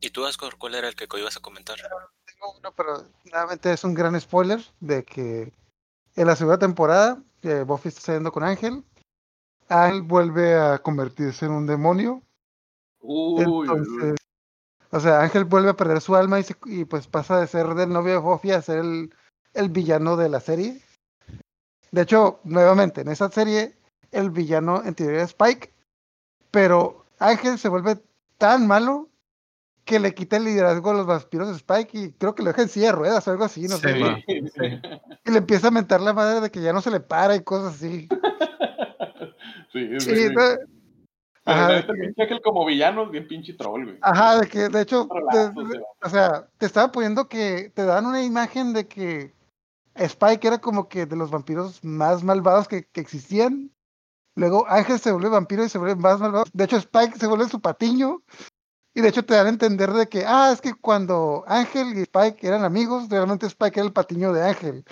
[0.00, 1.76] ¿Y tú, Ascor, cuál era el que ibas a comentar?
[1.76, 5.52] Tengo uno, pero nuevamente es un gran spoiler de que
[6.14, 8.84] en la segunda temporada que Buffy está saliendo con Ángel,
[9.68, 12.22] Ángel vuelve a convertirse en un demonio.
[13.00, 13.36] Uy,
[14.90, 17.74] o sea, Ángel vuelve a perder su alma y, se- y pues pasa de ser
[17.74, 19.14] del novio de Buffy a ser el,
[19.54, 20.80] el villano de la serie.
[21.90, 23.76] De hecho, nuevamente, en esa serie,
[24.10, 25.72] el villano en teoría es Spike,
[26.50, 27.98] pero Ángel se vuelve
[28.38, 29.08] tan malo
[29.88, 32.60] que le quita el liderazgo a los vampiros de Spike y creo que lo deja
[32.60, 33.94] en silla de ruedas o algo así, no Sí, sé.
[34.26, 34.80] Sí.
[35.24, 37.40] Y le empieza a mentar la madre de que ya no se le para y
[37.42, 38.06] cosas así.
[39.72, 40.34] Sí, sí, Sí,
[41.44, 43.98] Ajá, que- pinche Ángel como villano es bien pinche troll, güey.
[44.02, 48.04] Ajá, de que de hecho, de- de- o sea, te estaba poniendo que te dan
[48.04, 49.32] una imagen de que
[49.94, 53.70] Spike era como que de los vampiros más malvados que, que existían.
[54.36, 56.44] Luego Ángel se vuelve vampiro y se vuelve más malvado.
[56.52, 58.22] De hecho, Spike se vuelve su patiño.
[58.98, 62.00] Y de hecho te dan a entender de que, ah, es que cuando Ángel y
[62.00, 64.84] Spike eran amigos, realmente Spike era el patiño de Ángel.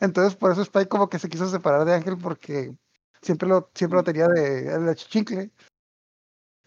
[0.00, 2.74] Entonces por eso Spike como que se quiso separar de Ángel porque
[3.22, 5.50] siempre lo, siempre lo tenía de, de achichincle.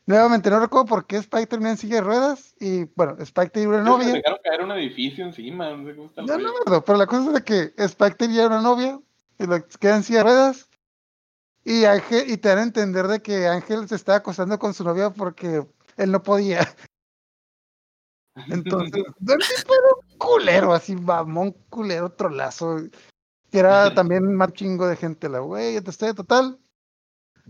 [0.08, 2.56] Nuevamente, no recuerdo por qué Spike terminó en silla de ruedas.
[2.60, 4.14] Y bueno, Spike tenía una novia.
[4.14, 7.06] dejaron caer un edificio encima, no sé cómo está el No, no acuerdo, pero la
[7.06, 9.00] cosa es de que Spike tenía una novia
[9.38, 10.68] y lo queda en silla de ruedas.
[11.64, 14.84] Y, Ángel, y te dan a entender de que Ángel se estaba acostando con su
[14.84, 15.64] novia porque
[15.98, 16.60] él no podía.
[18.50, 22.78] Entonces, el tipo era un culero, así, mamón, culero, trolazo.
[23.52, 26.60] Que era también más chingo de gente, la güey, entonces, total.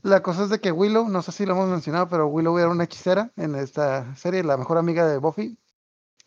[0.03, 2.69] La cosa es de que Willow, no sé si lo hemos mencionado, pero Willow era
[2.69, 5.57] una hechicera en esta serie, la mejor amiga de Buffy.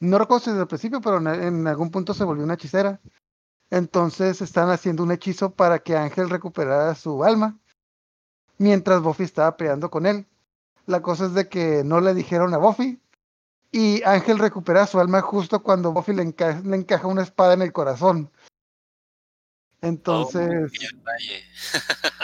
[0.00, 3.00] No recuerdo desde el principio, pero en, en algún punto se volvió una hechicera.
[3.70, 7.58] Entonces están haciendo un hechizo para que Ángel recuperara su alma,
[8.58, 10.26] mientras Buffy estaba peleando con él.
[10.86, 13.00] La cosa es de que no le dijeron a Buffy,
[13.72, 17.62] y Ángel recupera su alma justo cuando Buffy le, enca- le encaja una espada en
[17.62, 18.30] el corazón.
[19.80, 21.42] Entonces, Oh, detalle.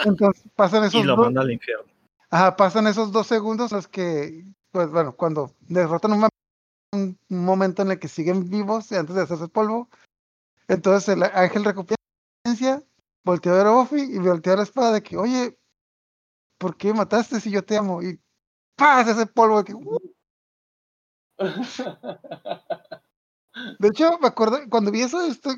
[0.05, 1.85] entonces pasan esos Y lo dos- manda al infierno.
[2.31, 6.29] Ajá, pasan esos dos segundos los que, pues bueno, cuando derrotan un,
[6.93, 9.89] un momento en el que siguen vivos antes de hacerse polvo.
[10.69, 12.87] Entonces el ángel recupera la conciencia,
[13.25, 15.57] voltea a ver a Buffy y voltea la espada de que, oye,
[16.59, 18.03] ¿por qué me mataste si yo te amo?
[18.03, 18.21] Y
[18.77, 19.07] ¡paz!
[19.09, 20.16] Ese polvo de que, "Uh".
[23.79, 25.51] De hecho, me acuerdo, cuando vi eso, esto,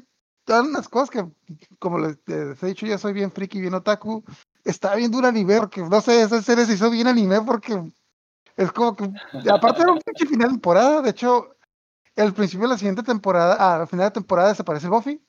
[0.47, 1.27] eran unas cosas que,
[1.79, 4.25] como les, les he dicho, yo soy bien friki, bien otaku.
[4.65, 7.83] Estaba viendo un anime, porque no sé, esa serie se hizo bien anime porque
[8.57, 9.11] es como que,
[9.51, 11.57] aparte era un pinche final de temporada, de hecho,
[12.17, 15.23] el principio de la siguiente temporada, ah, al final de temporada desaparece Buffy.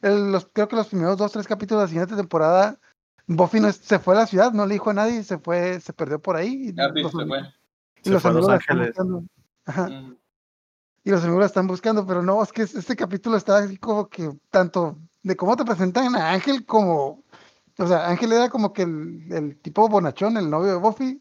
[0.00, 2.78] El- los, creo que los primeros dos, tres capítulos de la siguiente temporada,
[3.26, 5.80] Buffy no es- se fue a la ciudad, no le dijo a nadie, se fue,
[5.80, 6.68] se perdió por ahí.
[6.68, 7.40] y sí, los se fue.
[7.40, 8.96] y Se los fue a Los están Ángeles.
[9.68, 10.16] Ajá Mm.
[11.04, 13.76] y los amigos la están buscando, pero no, es que es- este capítulo está así
[13.78, 17.22] como que tanto de cómo te presentan a Ángel como,
[17.78, 21.20] o sea, Ángel era como que el, el tipo bonachón, el novio de Buffy,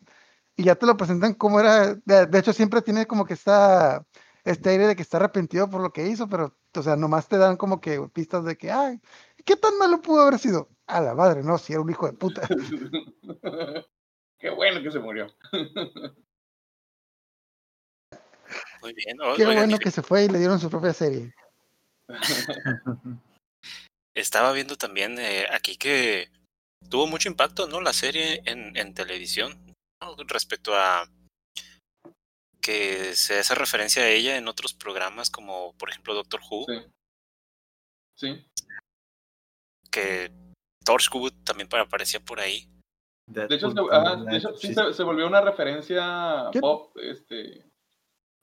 [0.55, 4.05] y ya te lo presentan como era, de, de hecho siempre tiene como que está,
[4.43, 7.37] este aire de que está arrepentido por lo que hizo, pero, o sea, nomás te
[7.37, 8.99] dan como que pistas de que, ay,
[9.45, 10.69] ¿qué tan malo pudo haber sido?
[10.87, 12.47] A la madre, no, si era un hijo de puta.
[14.39, 15.27] Qué bueno que se murió.
[18.81, 19.17] Muy bien.
[19.17, 21.33] Qué oigan, bueno y- que se fue y le dieron su propia serie.
[24.15, 26.29] estaba viendo también eh, aquí que
[26.89, 27.81] tuvo mucho impacto, ¿no?
[27.81, 29.57] La serie en, en televisión
[30.01, 30.15] ¿no?
[30.27, 31.07] respecto a
[32.61, 36.85] que se hace referencia a ella en otros programas como por ejemplo Doctor Who, Sí.
[38.17, 38.47] Sí.
[39.91, 40.31] que
[40.83, 42.67] Torchwood también aparecía por ahí.
[43.29, 44.73] De hecho, se, también, de hecho, sí sí.
[44.73, 46.59] se, se volvió una referencia ¿Qué?
[46.59, 47.66] pop, este,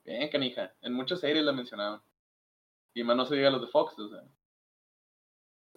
[0.05, 2.01] bien canija, en muchas series la mencionaban.
[2.93, 4.23] Y más no se diga los de Fox, o sea,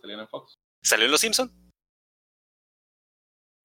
[0.01, 0.59] salían en Fox.
[0.83, 1.51] ¿Salió en Los Simpson?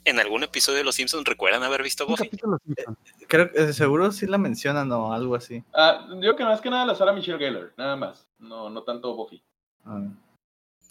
[0.05, 2.25] ¿En algún episodio de Los Simpsons recuerdan haber visto Buffy?
[2.25, 2.97] capítulo Simpson.
[3.27, 5.63] Creo que eh, seguro sí la mencionan o algo así.
[5.73, 9.15] Ah, digo que más que nada la Sara Michelle Gellar, nada más, no, no tanto
[9.15, 9.43] Buffy.
[9.85, 10.01] Ah.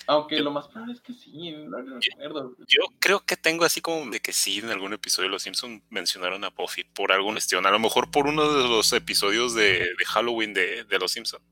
[0.06, 2.56] Aunque Yo- lo más probable es que sí, no recuerdo.
[2.66, 5.82] Yo creo que tengo así como de que sí, en algún episodio de Los Simpsons
[5.90, 7.66] mencionaron a Buffy por alguna cuestión.
[7.66, 11.44] A lo mejor por uno de los episodios de, de Halloween de, de Los Simpsons.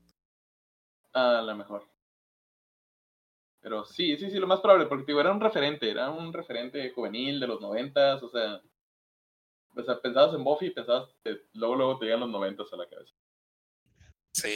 [1.13, 1.87] A lo mejor.
[3.61, 6.89] Pero sí, sí, sí, lo más probable, porque digo, era un referente, era un referente
[6.91, 8.59] juvenil de los noventas, o sea,
[9.75, 12.75] o sea, pensabas en Buffy y pensabas que luego, luego te llegan los noventas a
[12.75, 13.13] la cabeza.
[14.33, 14.55] Sí.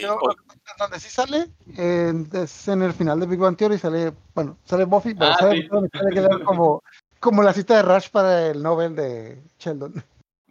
[0.78, 4.84] Donde sí sale, eh, es en el final de Big Bang Theory, sale, bueno, sale
[4.84, 5.68] Buffy, pero Ah, sale, sí.
[5.68, 6.82] sale que como,
[7.20, 10.02] como la cita de Rush para el Nobel de Sheldon.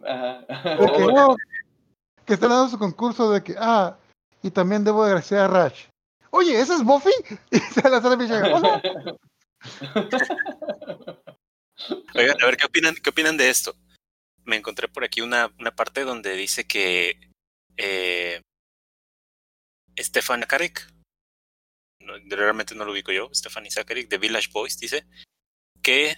[0.04, 0.40] Ajá.
[0.76, 1.36] De que, no,
[2.26, 3.96] que está dando su concurso de que, ah,
[4.42, 5.86] y también debo agradecer a Rush.
[6.30, 7.10] Oye, ¿ese es Buffy?
[7.50, 8.52] Y se la sale Michelle.
[8.52, 8.80] "Oh, no".
[12.14, 13.74] Oigan, a ver, ¿qué opinan, ¿qué opinan de esto?
[14.44, 17.18] Me encontré por aquí una, una parte donde dice que
[17.76, 18.40] eh,
[19.98, 20.86] Stefan Zakarik,
[22.00, 25.06] no, realmente no lo ubico yo, Stefan Zakarik de Village Boys, dice
[25.82, 26.14] que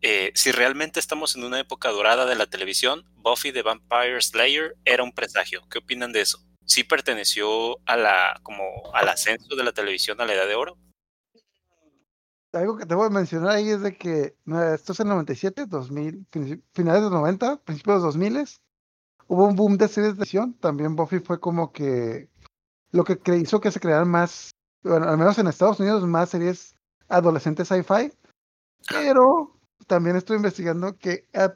[0.00, 4.76] eh, si realmente estamos en una época dorada de la televisión, Buffy the Vampire Slayer
[4.84, 5.62] era un presagio.
[5.70, 6.38] ¿Qué opinan de eso?
[6.64, 8.64] ¿Sí perteneció a la, como
[8.94, 10.76] al ascenso de la televisión a la edad de oro?
[12.52, 14.34] Algo que te voy a mencionar ahí es de que
[14.74, 18.44] esto es en el 97, 2000, princip- finales de los 90, principios de los 2000.
[19.28, 20.54] Hubo un boom de series de acción.
[20.58, 22.28] También Buffy fue como que
[22.92, 24.50] lo que cre- hizo que se crearan más,
[24.82, 26.74] bueno, al menos en Estados Unidos, más series
[27.08, 28.12] adolescentes sci-fi.
[28.88, 31.54] Pero también estoy investigando que a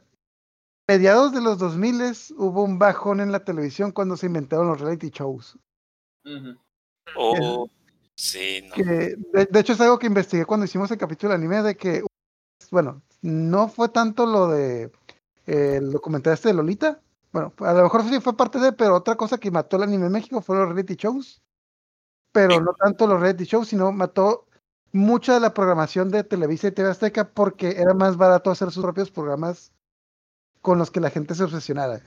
[0.88, 2.00] mediados de los 2000
[2.36, 5.58] hubo un bajón en la televisión cuando se inventaron los reality shows.
[7.16, 7.68] O
[8.16, 8.74] sí, no.
[8.74, 11.76] que de, de hecho es algo que investigué cuando hicimos el capítulo de anime de
[11.76, 12.02] que
[12.70, 14.90] bueno no fue tanto lo de
[15.46, 17.00] eh, el documental este de Lolita
[17.36, 20.06] bueno a lo mejor sí fue parte de pero otra cosa que mató el anime
[20.06, 21.42] en México fue los reality shows
[22.32, 24.46] pero no tanto los reality shows sino mató
[24.92, 28.82] mucha de la programación de Televisa y TV Azteca porque era más barato hacer sus
[28.82, 29.72] propios programas
[30.62, 32.00] con los que la gente se obsesionara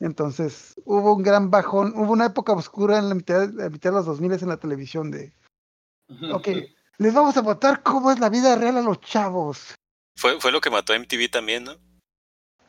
[0.00, 3.96] entonces hubo un gran bajón hubo una época oscura en la mitad, la mitad de
[3.96, 5.32] los 2000 en la televisión de
[6.32, 6.48] Ok,
[6.98, 9.74] les vamos a botar cómo es la vida real a los chavos.
[10.16, 11.76] Fue, fue lo que mató a MTV también, ¿no?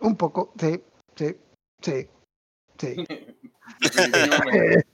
[0.02, 0.84] Un poco, sí,
[1.16, 1.36] sí,
[1.82, 2.08] sí,
[2.78, 2.96] sí.
[3.80, 4.86] Definitivamente.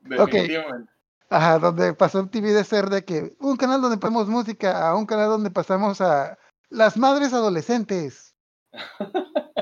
[0.00, 0.92] Definitivamente.
[1.32, 4.96] Ajá, donde pasó el TV de ser de que un canal donde ponemos música a
[4.96, 6.36] un canal donde pasamos a
[6.70, 8.34] las madres adolescentes.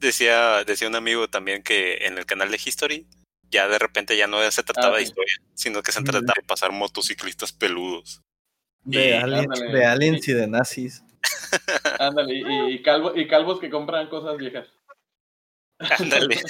[0.00, 3.06] Decía, decía un amigo también que en el canal de History
[3.50, 6.04] ya de repente ya no se trataba Ah, de historia, sino que se Mm.
[6.04, 8.22] trataba de pasar motociclistas peludos.
[8.82, 11.04] De, Y- aliens, de aliens y de nazis.
[11.98, 14.68] Ándale, y, y, calvo, y calvos que compran cosas viejas.
[15.78, 16.40] Ándale.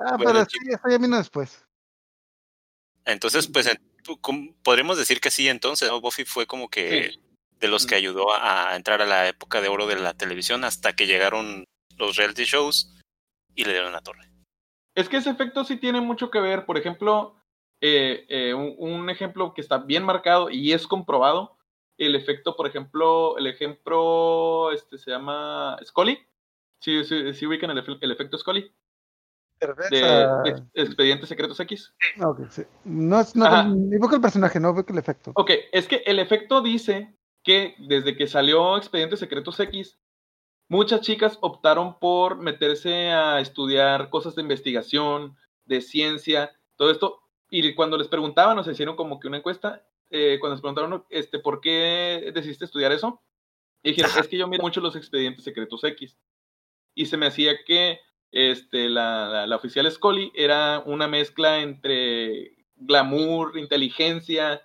[0.00, 1.64] Ah, Bueno, pero sí, eso ya vino después.
[3.04, 3.80] Entonces, pues en-
[4.20, 6.00] ¿cómo- podríamos decir que sí, entonces, ¿no?
[6.00, 7.20] Buffy fue como que Sí.
[7.58, 7.98] de los que Mm.
[7.98, 11.64] ayudó a, a entrar a la época de oro de la televisión hasta que llegaron
[11.96, 12.98] los reality shows
[13.54, 14.28] y le dieron la torre.
[14.94, 16.66] Es que ese efecto sí tiene mucho que ver.
[16.66, 17.36] Por ejemplo,
[17.80, 21.56] eh, eh, un, un ejemplo que está bien marcado y es comprobado.
[22.00, 26.18] El efecto, por ejemplo, el ejemplo este se llama Scully.
[26.80, 28.72] Sí, sí, sí ubican el, el efecto Scully
[29.90, 31.94] de Ex- Expedientes Secretos X.
[32.24, 32.62] ok, sí.
[32.84, 35.32] No es, no, el personaje, no veo que el efecto.
[35.34, 39.98] Ok, es que el efecto dice que desde que salió Expedientes Secretos X,
[40.68, 45.36] muchas chicas optaron por meterse a estudiar cosas de investigación,
[45.66, 47.20] de ciencia, todo esto.
[47.50, 51.38] Y cuando les preguntaban, nos hicieron como que una encuesta, eh, cuando les preguntaron, este,
[51.38, 53.22] ¿por qué decidiste estudiar eso?
[53.82, 56.18] Y dijeron, es que yo miro mucho los Expedientes Secretos X.
[56.94, 58.00] Y se me hacía que
[58.32, 64.62] este, la, la, la oficial Scully era una mezcla entre glamour, inteligencia,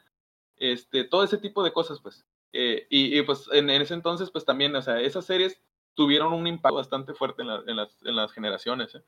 [0.57, 2.25] este, todo ese tipo de cosas, pues.
[2.53, 5.61] Eh, y, y, pues en, en, ese entonces, pues también, o sea, esas series
[5.93, 8.95] tuvieron un impacto bastante fuerte en, la, en, las, en las, generaciones.
[8.95, 9.03] ¿eh?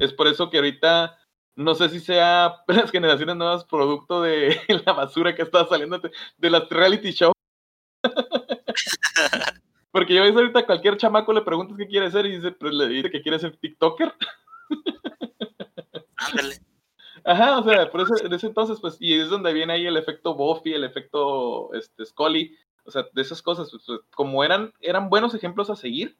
[0.00, 1.16] Es por eso que ahorita
[1.56, 6.50] No sé si sea las generaciones nuevas producto de la basura que está saliendo de,
[6.50, 7.34] las reality shows.
[9.92, 12.72] Porque yo ves ahorita a cualquier chamaco le preguntas qué quiere ser y dice, pues,
[12.72, 14.14] le dice que quiere ser TikToker.
[16.16, 16.60] Ándale.
[17.24, 19.96] Ajá, o sea, por eso, en ese entonces, pues, y es donde viene ahí el
[19.96, 24.72] efecto Buffy, el efecto este, Scully, o sea, de esas cosas, pues, pues, como eran,
[24.80, 26.16] eran buenos ejemplos a seguir,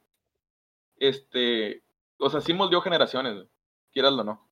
[0.97, 1.83] este,
[2.19, 3.47] o sea, sí moldeó generaciones,
[3.91, 4.50] quieras o no.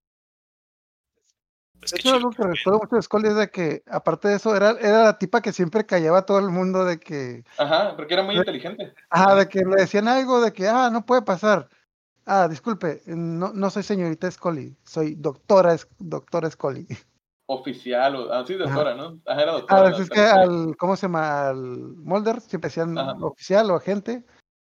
[1.80, 4.36] Pues De hecho, chido algo que recuerdo mucho de Scully es de que, aparte de
[4.36, 7.96] eso, era, era la tipa que siempre callaba a todo el mundo de que, Ajá,
[7.96, 8.40] porque era muy Sí.
[8.40, 8.94] inteligente.
[9.10, 11.70] ajá, de que le decían algo de que, ah, no puede pasar.
[12.26, 16.86] Ah, disculpe, no, no soy señorita Scully, soy doctora, Es- doctora Scully.
[17.48, 19.20] Oficial, o, ah, sí, doctora, ¿no?
[19.26, 19.84] Ajá, era doctora.
[19.84, 21.48] veces es que al, ¿cómo se llama?
[21.50, 23.16] Al Mulder siempre decían Ajá.
[23.22, 24.24] oficial o agente,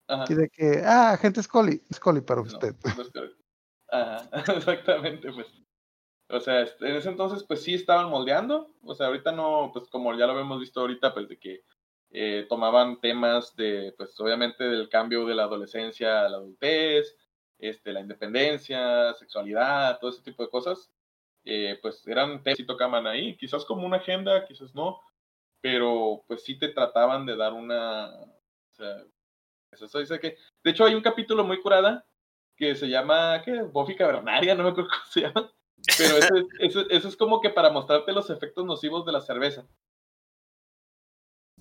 [0.09, 0.25] Ajá.
[0.29, 2.75] y de que, ah, agente Scully, Scully para No, usted.
[2.85, 3.43] no es correcto.
[3.91, 5.47] Ajá, exactamente, pues.
[6.29, 8.69] O sea, en ese entonces, pues sí estaban moldeando.
[8.83, 11.63] O sea, ahorita no, pues como ya lo hemos visto ahorita, pues de que
[12.11, 17.17] eh, tomaban temas de, pues obviamente del cambio de la adolescencia a la adultez,
[17.59, 20.91] este, la independencia, sexualidad, todo ese tipo de cosas.
[21.45, 25.01] Eh, pues eran temas que sí tocaban ahí, quizás como una agenda, quizás no,
[25.61, 29.05] pero pues sí te trataban de dar una, o sea,
[29.71, 32.05] eso dice que, de hecho hay un capítulo muy curada
[32.57, 33.63] que se llama, ¿qué?
[33.63, 35.56] Buffy Cavernaria, no me acuerdo cómo se llama.
[35.99, 39.21] Pero eso es, eso, eso es como que para mostrarte los efectos nocivos de la
[39.21, 39.65] cerveza.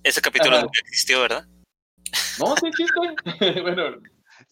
[0.02, 1.46] Ese capítulo nunca existió, ¿verdad?
[2.38, 3.14] No, sí existe.
[3.62, 4.00] bueno,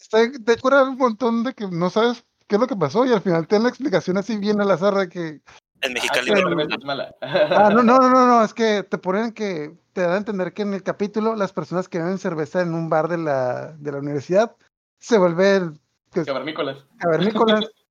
[0.09, 3.13] Te, te cura un montón de que no sabes qué es lo que pasó y
[3.13, 5.41] al final te dan la explicación así bien al azar de que, En
[5.83, 6.29] ah, Mexicali.
[6.29, 7.15] la pero- es mala.
[7.21, 10.53] ah, no, no, no, no, no, es que te ponen que, te dan a entender
[10.53, 13.91] que en el capítulo las personas que beben cerveza en un bar de la, de
[13.91, 14.55] la universidad
[14.99, 15.79] se vuelven
[16.11, 16.85] que- Cavernícolas.
[16.99, 17.65] cavernícolas.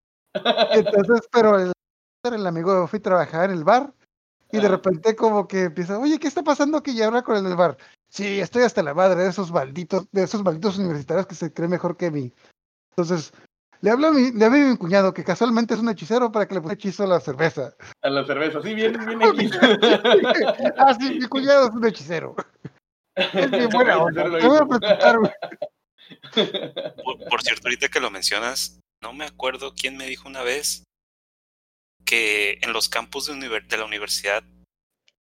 [0.72, 1.72] Entonces, pero el,
[2.24, 3.93] el amigo de Buffy trabajaba en el bar
[4.51, 6.93] y de repente como que empieza, oye, ¿qué está pasando aquí?
[6.93, 7.76] Y habla con el del bar.
[8.09, 11.72] Sí, estoy hasta la madre de esos malditos, de esos malditos universitarios que se creen
[11.72, 12.32] mejor que mí.
[12.91, 13.32] Entonces,
[13.80, 16.47] le habla a mi, le habla a mi cuñado, que casualmente es un hechicero, para
[16.47, 17.74] que le ponga hechizo a la cerveza.
[18.03, 19.59] A la cerveza, sí, bien, bien X.
[20.78, 22.37] ah, sí, mi cuñado es un hechicero.
[23.16, 24.39] Es bien buena onda.
[24.39, 24.64] Te voy a
[27.30, 30.83] por cierto, ahorita que lo mencionas, no me acuerdo quién me dijo una vez
[32.07, 34.43] que en los campus de, de la universidad,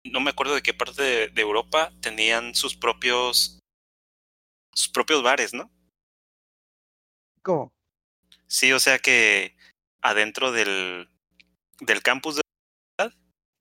[0.03, 3.59] no me acuerdo de qué parte de, de Europa tenían sus propios
[4.73, 5.69] sus propios bares, ¿no?
[7.43, 7.71] ¿Cómo?
[8.47, 9.55] Sí, o sea que
[10.01, 11.07] adentro del,
[11.79, 12.41] del campus de,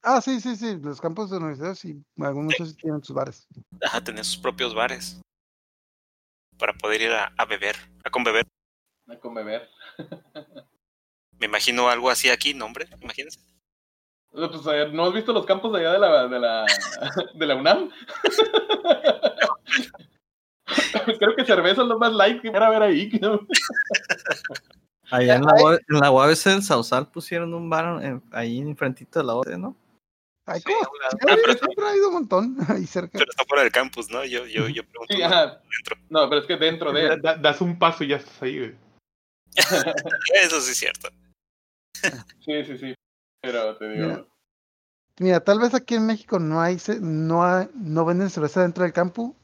[0.03, 3.47] Ah, sí, sí, sí, los campos de universidad sí, algunos sí tienen sus bares.
[3.83, 5.21] ajá, tenían sus propios bares
[6.57, 8.47] para poder ir a, a beber, a conbeber.
[9.09, 9.69] A con beber.
[11.39, 12.89] Me imagino algo así aquí, ¿no, hombre?
[13.01, 13.39] Imagínense.
[14.33, 16.67] No, pues, ¿no has visto los campos de allá de la, de la,
[17.35, 17.91] de la UNAM?
[21.19, 23.11] Creo que cerveza es lo más light que era ver ahí.
[23.21, 23.41] ¿no?
[25.11, 29.19] Allá en la, UAB en la UABC del Sausal pusieron un bar en- ahí enfrentito
[29.21, 29.77] de la UABC, ¿no?
[30.47, 30.79] Ay, ¿cómo?
[30.83, 33.19] Ah, pero- siempre ha ido un montón ahí cerca.
[33.19, 34.25] Pero está fuera del campus, ¿no?
[34.25, 35.61] Yo, yo, yo pregunto Sí, más ajá.
[35.71, 35.97] dentro.
[36.09, 37.17] No, pero es que dentro de.
[37.19, 38.75] da- das un paso y ya estás ahí, güey.
[40.43, 41.09] Eso sí es cierto.
[42.45, 42.95] Sí, sí, sí.
[43.41, 44.07] Pero te digo.
[44.07, 44.27] Mira.
[45.19, 48.93] Mira, tal vez aquí en México no hay, no hay, no venden cerveza dentro del
[48.93, 49.35] campo,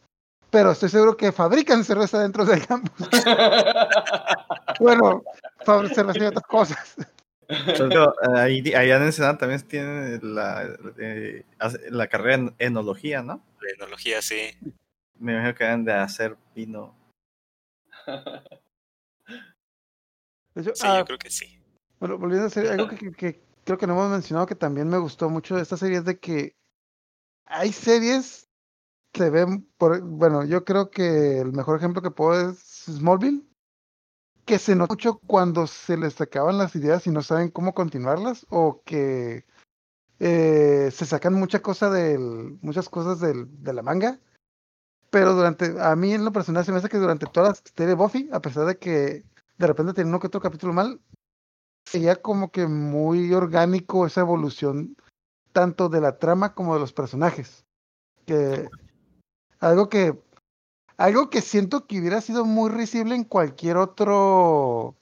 [0.51, 3.09] pero estoy seguro que fabrican cerveza dentro del campus.
[4.81, 5.23] Bueno,
[5.65, 6.97] fabrican cerveza y otras cosas.
[7.47, 10.67] Pero, eh, ahí, allá en Ensenada también tienen la,
[10.99, 11.45] eh,
[11.91, 13.45] la carrera en enología, ¿no?
[13.61, 14.51] La tecnología, sí.
[15.19, 16.97] Me imagino que deben de hacer vino.
[20.55, 21.63] Hecho, Sí, ah, yo creo que sí.
[22.01, 24.89] Bueno, volviendo a hacer algo que, que- que creo que no hemos mencionado que también
[24.89, 26.57] me gustó mucho de esta serie es de que
[27.47, 28.49] hay series
[29.13, 33.43] que se ven por, bueno, yo creo que el mejor ejemplo que puedo es Smallville,
[34.47, 38.47] que se nota mucho cuando se les acaban las ideas y no saben cómo continuarlas
[38.51, 39.45] o que
[40.19, 44.19] eh, se sacan mucha cosa del, muchas cosas del, de la manga.
[45.11, 47.87] Pero durante, a mí en lo personal se me hace que durante toda la serie
[47.89, 49.25] de Buffy, a pesar de que
[49.63, 51.01] de repente tiene uno que otro capítulo mal,
[51.87, 54.97] sería como que muy orgánico esa evolución
[55.53, 57.65] tanto de la trama como de los personajes.
[58.27, 58.69] Que
[59.61, 60.21] algo que
[60.97, 64.97] algo que siento que hubiera sido muy risible en cualquier otro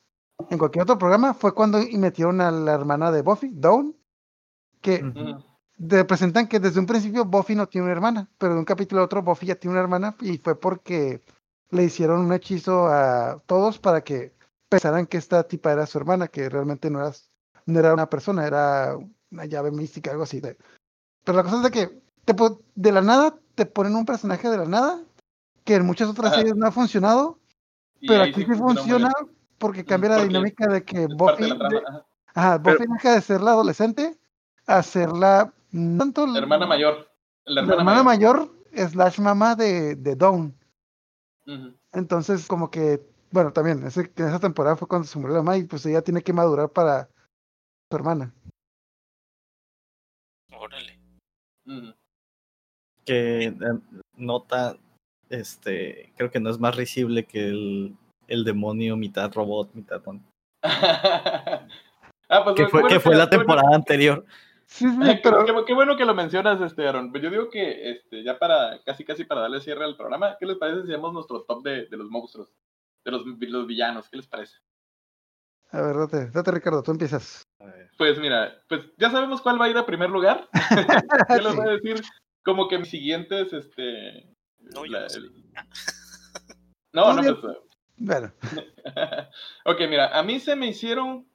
[0.50, 3.96] en cualquier otro programa fue cuando metieron a la hermana de Buffy, Dawn,
[4.82, 5.02] que
[5.78, 9.00] de- presentan que desde un principio Buffy no tiene una hermana, pero de un capítulo
[9.00, 11.22] a otro Buffy ya tiene una hermana y fue porque
[11.70, 14.38] le hicieron un hechizo a todos para que
[14.70, 17.12] pensaran que esta tipa era su hermana, que realmente no era,
[17.66, 18.96] no era una persona, era
[19.30, 20.40] una llave mística, algo así.
[20.40, 22.34] Pero la cosa es de que te
[22.74, 25.02] de la nada te ponen un personaje de la nada
[25.64, 26.36] que en muchas otras Ajá.
[26.36, 27.38] series no ha funcionado,
[28.00, 29.10] Y pero aquí sí funciona
[29.58, 31.82] porque cambia la porque dinámica de que Buffy, de la de-
[32.34, 32.58] ajá.
[32.58, 34.16] Buffy Pero- deja de ser la adolescente
[34.66, 35.52] a ser la
[35.98, 37.10] tanto La hermana mayor.
[37.44, 38.36] La la hermana, hermana mayor.
[38.72, 40.54] mayor slash mamá de, de Dawn.
[41.46, 41.74] Ujú.
[41.92, 45.56] Entonces, como que, bueno, también, ese, en esa temporada fue cuando se murió la mamá
[45.56, 47.08] y pues ella tiene que madurar para
[47.90, 48.32] su hermana.
[50.52, 50.98] Órale.
[53.04, 53.54] Que eh,
[54.16, 54.76] nota,
[55.28, 60.24] este, creo que no es más risible que el, el demonio mitad robot, mitad mon-
[60.62, 61.64] ah,
[62.44, 64.24] pues que fue, bueno que fue la bueno- temporada anterior.
[64.66, 67.12] Sí, sí, Ay, qué- pero qué, qué bueno que lo mencionas, este, Aaron.
[67.12, 70.58] Yo digo que este, ya para, casi casi para darle cierre al programa, ¿qué les
[70.58, 72.48] parece si hacemos nuestro top de, de los monstruos?
[73.04, 74.56] De los, de los villanos, ¿qué les parece?
[75.72, 77.42] a ver, date, date Ricardo, tú empiezas.
[77.96, 80.48] Pues mira, pues ya sabemos cuál va a ir a primer lugar.
[81.28, 82.02] Yo les voy a decir
[82.44, 84.34] como que mis siguientes, este...
[84.58, 85.18] No, yo no sé.
[85.18, 85.32] el-
[86.92, 87.56] No, no, pues...
[87.96, 88.32] Bueno,
[89.66, 91.28] ok, mira, a mí se me hicieron,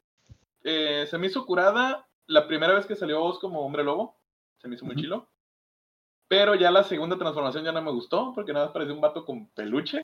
[0.63, 4.19] eh, se me hizo curada la primera vez que salió Oz como hombre lobo,
[4.59, 5.01] se me hizo muy Ujú.
[5.03, 5.29] chilo.
[6.27, 9.23] Pero ya la segunda transformación ya no me gustó, porque nada más parecía un vato
[9.23, 10.01] con peluche.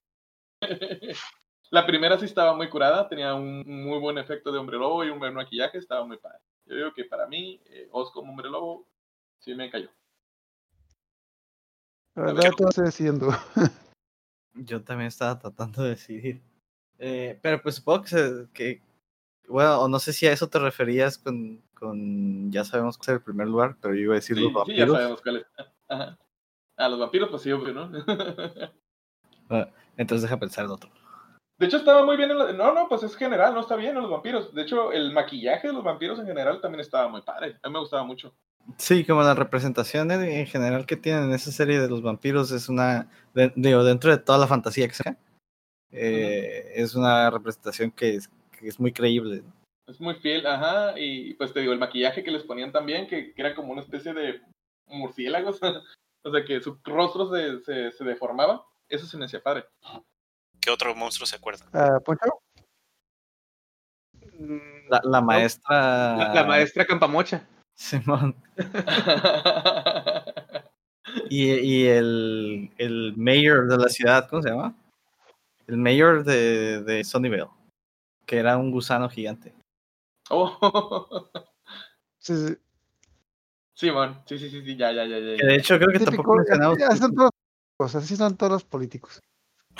[1.72, 5.10] la primera sí estaba muy curada, tenía un muy buen efecto de hombre lobo y
[5.10, 6.40] un buen maquillaje, estaba muy padre.
[6.66, 8.88] Yo digo que para mí, eh, Oz como hombre lobo,
[9.40, 9.90] sí me cayó.
[12.16, 13.30] la verdad, tú estoy decidiendo.
[14.54, 16.42] Yo también estaba tratando de decidir.
[17.00, 18.82] Eh, pero pues supongo que, se- que,
[19.48, 23.10] bueno, o no sé si a eso te referías con, con ya sabemos que es
[23.18, 24.92] el primer lugar, pero yo iba a decir Sí, los sí, ya vampiros.
[24.98, 25.46] sabemos cuál es.
[25.88, 26.20] Ajá.
[26.78, 27.90] A los vampiros, pues sí, obvio, ¿no?
[29.98, 30.90] Entonces deja pensar en otro.
[31.62, 32.32] De hecho, estaba muy bien.
[32.32, 34.52] En la- No, no, pues es general, no está bien en los vampiros.
[34.54, 37.58] De hecho, el maquillaje de los vampiros en general también estaba muy padre.
[37.62, 38.34] A mí me gustaba mucho.
[38.78, 42.52] Sí, como la representación en, en general que tienen en esa serie de los vampiros
[42.52, 45.18] es una, de- digo, dentro de toda la fantasía que sea,
[45.92, 49.44] eh, es una representación que es, que es muy creíble.
[49.88, 50.98] Es muy fiel, ajá.
[51.00, 53.82] Y pues te digo, el maquillaje que les ponían también, que, que era como una
[53.82, 54.42] especie de
[54.88, 55.60] murciélagos.
[56.26, 58.66] o sea, que su rostro se, se, se deformaba.
[58.90, 59.66] Eso se me hacía padre.
[60.62, 61.66] ¿Qué otro monstruo se acuerda?
[61.74, 62.42] Ah, Poncho,
[64.90, 66.16] La, la maestra...
[66.16, 67.48] La, la maestra Campamocha.
[67.76, 68.36] Simón.
[71.30, 74.76] Y, y el, el mayor de la ciudad, ¿cómo se llama?
[75.68, 77.50] El mayor de, de Sunnyvale,
[78.26, 79.54] que era un gusano gigante.
[80.30, 81.30] oh.
[82.20, 82.58] sí, sí,
[83.76, 85.38] Simón, sí, sí, sí, sí, ya, ya, ya, ya.
[85.38, 88.64] Que de hecho creo que típico, tampoco mencionamos, así, son todos, así son todos los
[88.64, 89.20] políticos.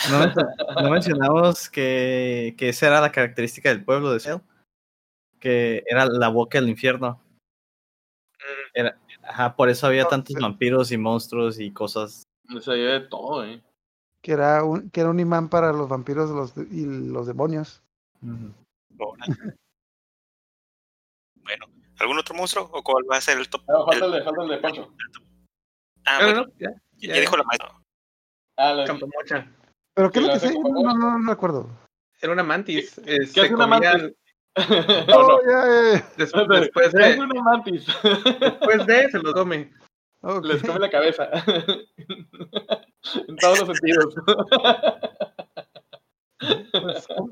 [0.10, 0.34] No, men-
[0.82, 4.42] no mencionamos que, que esa era la característica del pueblo de Sale,
[5.40, 7.22] que era la boca del infierno.
[8.74, 12.24] Era, ajá, por eso había tantos vampiros y monstruos y cosas.
[12.48, 13.62] Me sabía de todo, eh.
[14.24, 17.82] Que era un, que era un imán para los vampiros los, y los demonios.
[21.44, 21.66] Bueno,
[21.98, 22.70] ¿algún otro monstruo?
[22.72, 23.64] ¿O cuál va a ser el top?
[23.68, 24.94] No, falta el- de, falta el de Poncho.
[26.06, 27.72] Ah, No, no, bueno, no, ya, ya, ya, dijo la maestra.
[28.58, 28.86] Ah, la.
[29.94, 31.70] ¿Pero qué es ¿Y lo que como No, no, no recuerdo.
[32.22, 32.98] Era una mantis.
[33.06, 34.14] eh, ¿Qué una mantis?
[35.08, 35.40] no, Oh, no.
[35.50, 35.66] ya.
[35.66, 37.86] des- Espérate, después, Es de, una mantis.
[38.40, 39.72] después de se lo come.
[40.44, 41.30] Les come la cabeza.
[43.28, 44.14] en todos los sentidos.
[46.72, 47.30] Pues, como-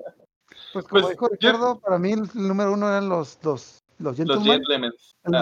[0.74, 3.84] pues como Pues, dijo yo- Ricardo, para mí el, el número uno eran los, los,
[3.97, 4.45] los los gentlemen.
[4.53, 4.91] gentlemen.
[5.26, 5.36] en,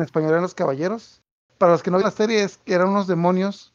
[0.06, 1.20] español eran los caballeros.
[1.58, 3.74] Para los que no vieron la serie, es que eran unos demonios.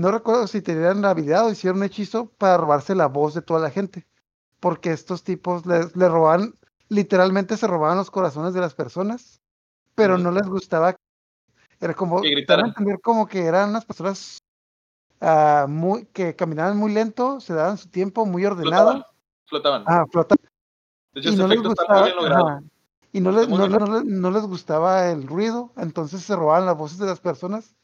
[0.00, 3.42] No recuerdo si tenían la habilidad o hicieron un hechizo para robarse la voz de
[3.42, 4.06] toda la gente.
[4.58, 6.54] Porque estos tipos les, le robaban,
[6.88, 9.42] literalmente se robaban los corazones de las personas,
[9.94, 10.96] pero no les gustaba.
[11.80, 14.42] Era como, Que entender como que eran unas personas
[15.20, 18.92] ah, muy, que caminaban muy lento, se daban su tiempo muy ordenado.
[18.92, 19.04] Flotaban.
[19.48, 19.84] Flotaban.
[19.86, 20.50] Ah, flotaban
[21.12, 22.48] de hecho, y ese no les está gustaba, muy bien logrado.
[22.48, 22.62] ajá,
[23.12, 26.98] y no les, no, no no les gustaba el ruido, entonces se robaban las voces
[26.98, 27.74] de las personas.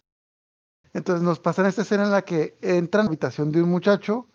[0.96, 4.28] Entonces nos pasan esta escena en la que entran a la habitación de un muchacho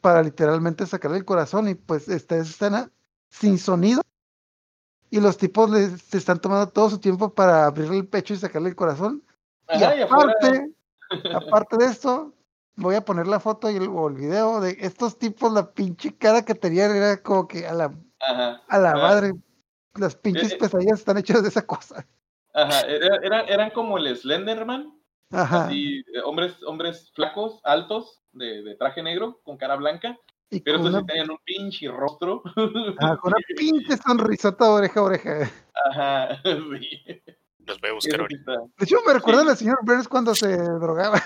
[0.00, 2.90] para literalmente sacarle el corazón y pues está esa escena
[3.30, 4.02] sin sonido
[5.08, 8.38] y los tipos les se están tomando todo su tiempo para abrirle el pecho y
[8.38, 9.22] sacarle el corazón.
[9.68, 10.72] Ajá, y aparte,
[11.32, 12.34] aparte de esto,
[12.74, 16.12] voy a poner la foto y el, o el video de estos tipos, la pinche
[16.16, 18.62] cara que tenían era como que a la Ajá.
[18.66, 19.32] a la madre,
[19.94, 20.58] las pinches Eh, eh.
[20.58, 22.04] pesadillas están hechas de esa cosa.
[22.52, 22.80] Ajá.
[22.80, 24.97] Era- era- eran como el Slenderman.
[25.30, 25.66] Ajá.
[25.66, 30.16] Así, eh, hombres, hombres flacos, altos, de, de traje negro, con cara blanca,
[30.50, 32.42] Y Pero estos una, sí tenían un pinche rostro.
[33.00, 35.50] ah, con una pinche sonrisota oreja a oreja.
[35.90, 37.22] Ajá, sí.
[37.66, 38.54] Los voy a buscar ahorita.
[38.54, 38.72] sí.
[38.78, 41.22] De hecho, me recuerda al señor Burns cuando se drogaba.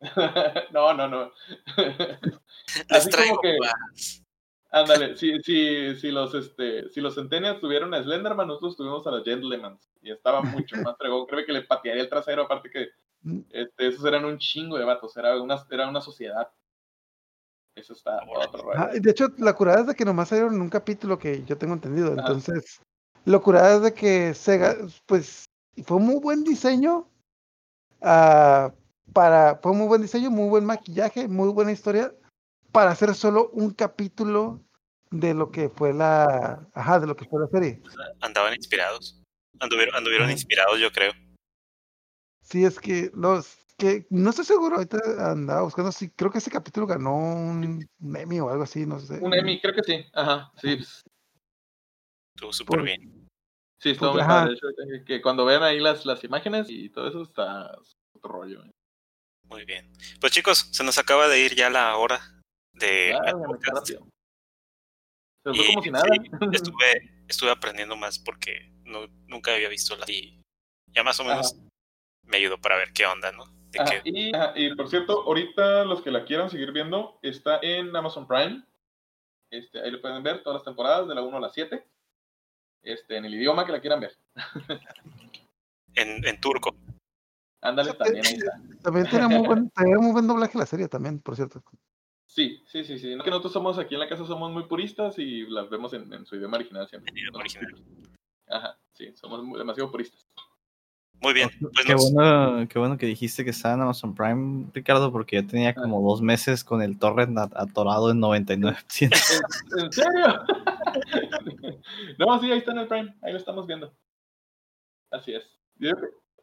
[0.72, 1.32] No, no, no.
[1.78, 3.56] Les Así traigo como que,
[4.70, 9.12] ándale, si, si, si los este, si los Centennials tuvieron a Slenderman, nosotros tuvimos a
[9.12, 9.78] los Gentleman.
[10.02, 11.24] Y estaba mucho más fregón.
[11.26, 12.88] Creo que le patearía el trasero, aparte que
[13.50, 16.50] este, esos eran un chingo de vatos, era una, era una sociedad.
[17.76, 18.78] Eso está otro rollo.
[18.78, 21.44] Ah, y de hecho, la curada es de que nomás salieron en un capítulo que
[21.44, 22.12] yo tengo entendido.
[22.12, 22.20] Ajá.
[22.20, 22.80] Entonces,
[23.24, 25.44] lo curada es de que Sega, pues,
[25.84, 27.08] fue muy buen diseño.
[28.00, 28.72] ah,
[29.12, 32.12] para, fue muy buen diseño, muy buen maquillaje, muy buena historia.
[32.72, 34.60] Para hacer solo un capítulo
[35.10, 37.82] de lo que fue la, ajá, de lo que fue la serie.
[38.20, 39.22] Andaban inspirados.
[39.60, 41.12] Anduvieron, anduvieron inspirados, yo creo.
[42.44, 44.98] Sí, es que los que no estoy seguro, ahorita
[45.32, 49.00] andaba buscando si creo que ese capítulo ganó un, un Emmy o algo así, no
[49.00, 49.18] sé.
[49.20, 50.06] Un Emmy, creo que sí.
[50.12, 50.76] Ajá, sí.
[50.76, 51.02] pues,
[52.36, 53.28] Estuvo súper bien.
[53.80, 54.28] Sí, estuvo muy ajá.
[54.28, 54.50] padre.
[54.50, 54.66] De hecho,
[54.98, 57.76] que- que cuando vean ahí las, las imágenes y todo eso está
[58.14, 58.64] otro rollo.
[58.64, 58.70] ¿eh?
[59.48, 59.90] Muy bien.
[60.20, 62.20] Pues chicos, se nos acaba de ir ya la hora
[62.72, 63.32] de Ah.
[65.44, 66.04] Se fue Y como si nada.
[66.10, 70.40] sí, estuve, estuve aprendiendo más porque no, nunca había visto la y
[70.92, 71.56] ya más o menos
[72.26, 73.44] me ayudó para ver qué onda, ¿no?
[73.70, 77.18] De Ajá, qué- y, ajá, y por cierto, ahorita los que la quieran seguir viendo,
[77.22, 78.64] está en Amazon Prime.
[79.50, 81.86] Este, ahí lo pueden ver todas las temporadas, de la 1 a la 7.
[82.82, 84.16] Este, en el idioma que la quieran ver.
[85.94, 86.74] en, en turco.
[87.60, 88.60] Ándale, también ahí está.
[88.82, 91.62] También tiene muy buen, muy buen doblaje la serie también, por cierto.
[92.26, 93.14] Sí, sí, sí, sí.
[93.14, 96.12] No que nosotros somos aquí en la casa somos muy puristas y las vemos en,
[96.12, 97.10] en su idioma original siempre.
[97.10, 97.74] En idioma original.
[98.48, 100.26] Ajá, sí, somos muy- demasiado puristas.
[101.24, 101.50] Muy bien.
[101.60, 105.36] Pues Qué nos- bueno, qué bueno que dijiste que estaba en Amazon Prime, Ricardo, porque
[105.36, 109.10] yo tenía como dos meses con el torrent at- atorado en 99%.
[109.78, 110.44] ¿En, en serio?
[112.18, 113.14] no, sí, ahí está en el Prime.
[113.22, 113.92] Ahí lo estamos viendo.
[115.10, 115.42] Así es.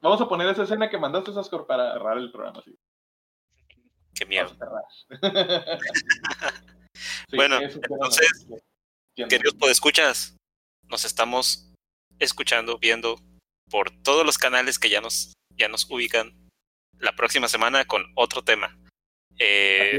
[0.02, 2.62] Vamos a poner esa escena que mandaste, Sascor, para cerrar el programa.
[2.66, 2.76] Sí.
[4.16, 4.50] qué miedo.
[4.60, 5.80] Vamos a cerrar.
[7.30, 8.48] Sí, Bueno, entonces,
[9.16, 10.36] Queridos podescuchas,
[10.88, 11.72] nos estamos
[12.20, 13.16] escuchando, viendo
[13.72, 16.50] por todos los canales que ya nos, ya nos ubican
[17.00, 18.78] la próxima semana con otro tema.
[19.40, 19.98] Eh,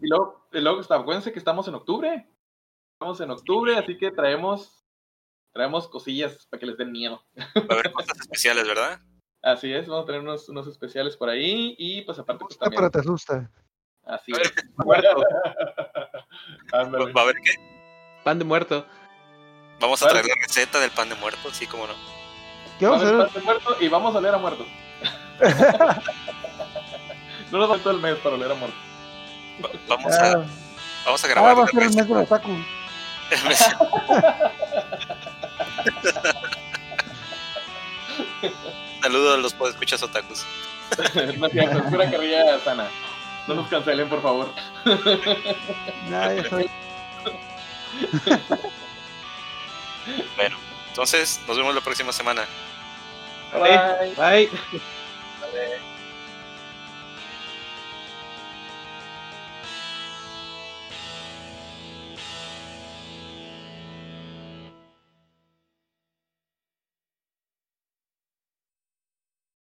[0.00, 2.28] Y luego, y luego está- acuérdense que estamos en octubre.
[2.96, 4.80] Estamos en octubre, así que traemos
[5.52, 7.24] traemos cosillas para que les den miedo.
[7.38, 9.00] va a haber cosas especiales, ¿verdad?
[9.42, 12.78] Así es, vamos a tener unos, unos especiales por ahí y pues aparte pues también.
[12.80, 13.50] pero te asusta.
[14.04, 14.52] Así ver, es.
[14.76, 15.16] muerto.
[16.72, 17.52] Va a haber qué?
[18.24, 18.86] Pan de muerto.
[19.80, 21.94] Vamos a traer la receta del pan de muerto, sí, como no.
[22.84, 23.26] ¿Qué Vamos a a hacer?
[23.26, 24.66] estar de muerto y vamos a oler a muerto.
[27.50, 28.76] no nos faltó el mes para oler a muerto.
[29.64, 30.44] Va- vamos, a, Ah,
[31.06, 31.58] vamos a ah, grabar.
[31.58, 32.50] va a ser el mes de la Taku.
[33.30, 33.64] el mes-
[39.02, 40.44] Saludos a los podescuchas otakus.
[41.38, 42.86] no es cierto, es pura carrilla sana.
[43.46, 44.50] No nos cancelen, por favor.
[46.10, 46.70] Ya, ya soy.
[50.36, 50.56] Bueno,
[50.88, 52.44] entonces nos vemos la próxima semana.
[53.60, 55.93] 拜拜。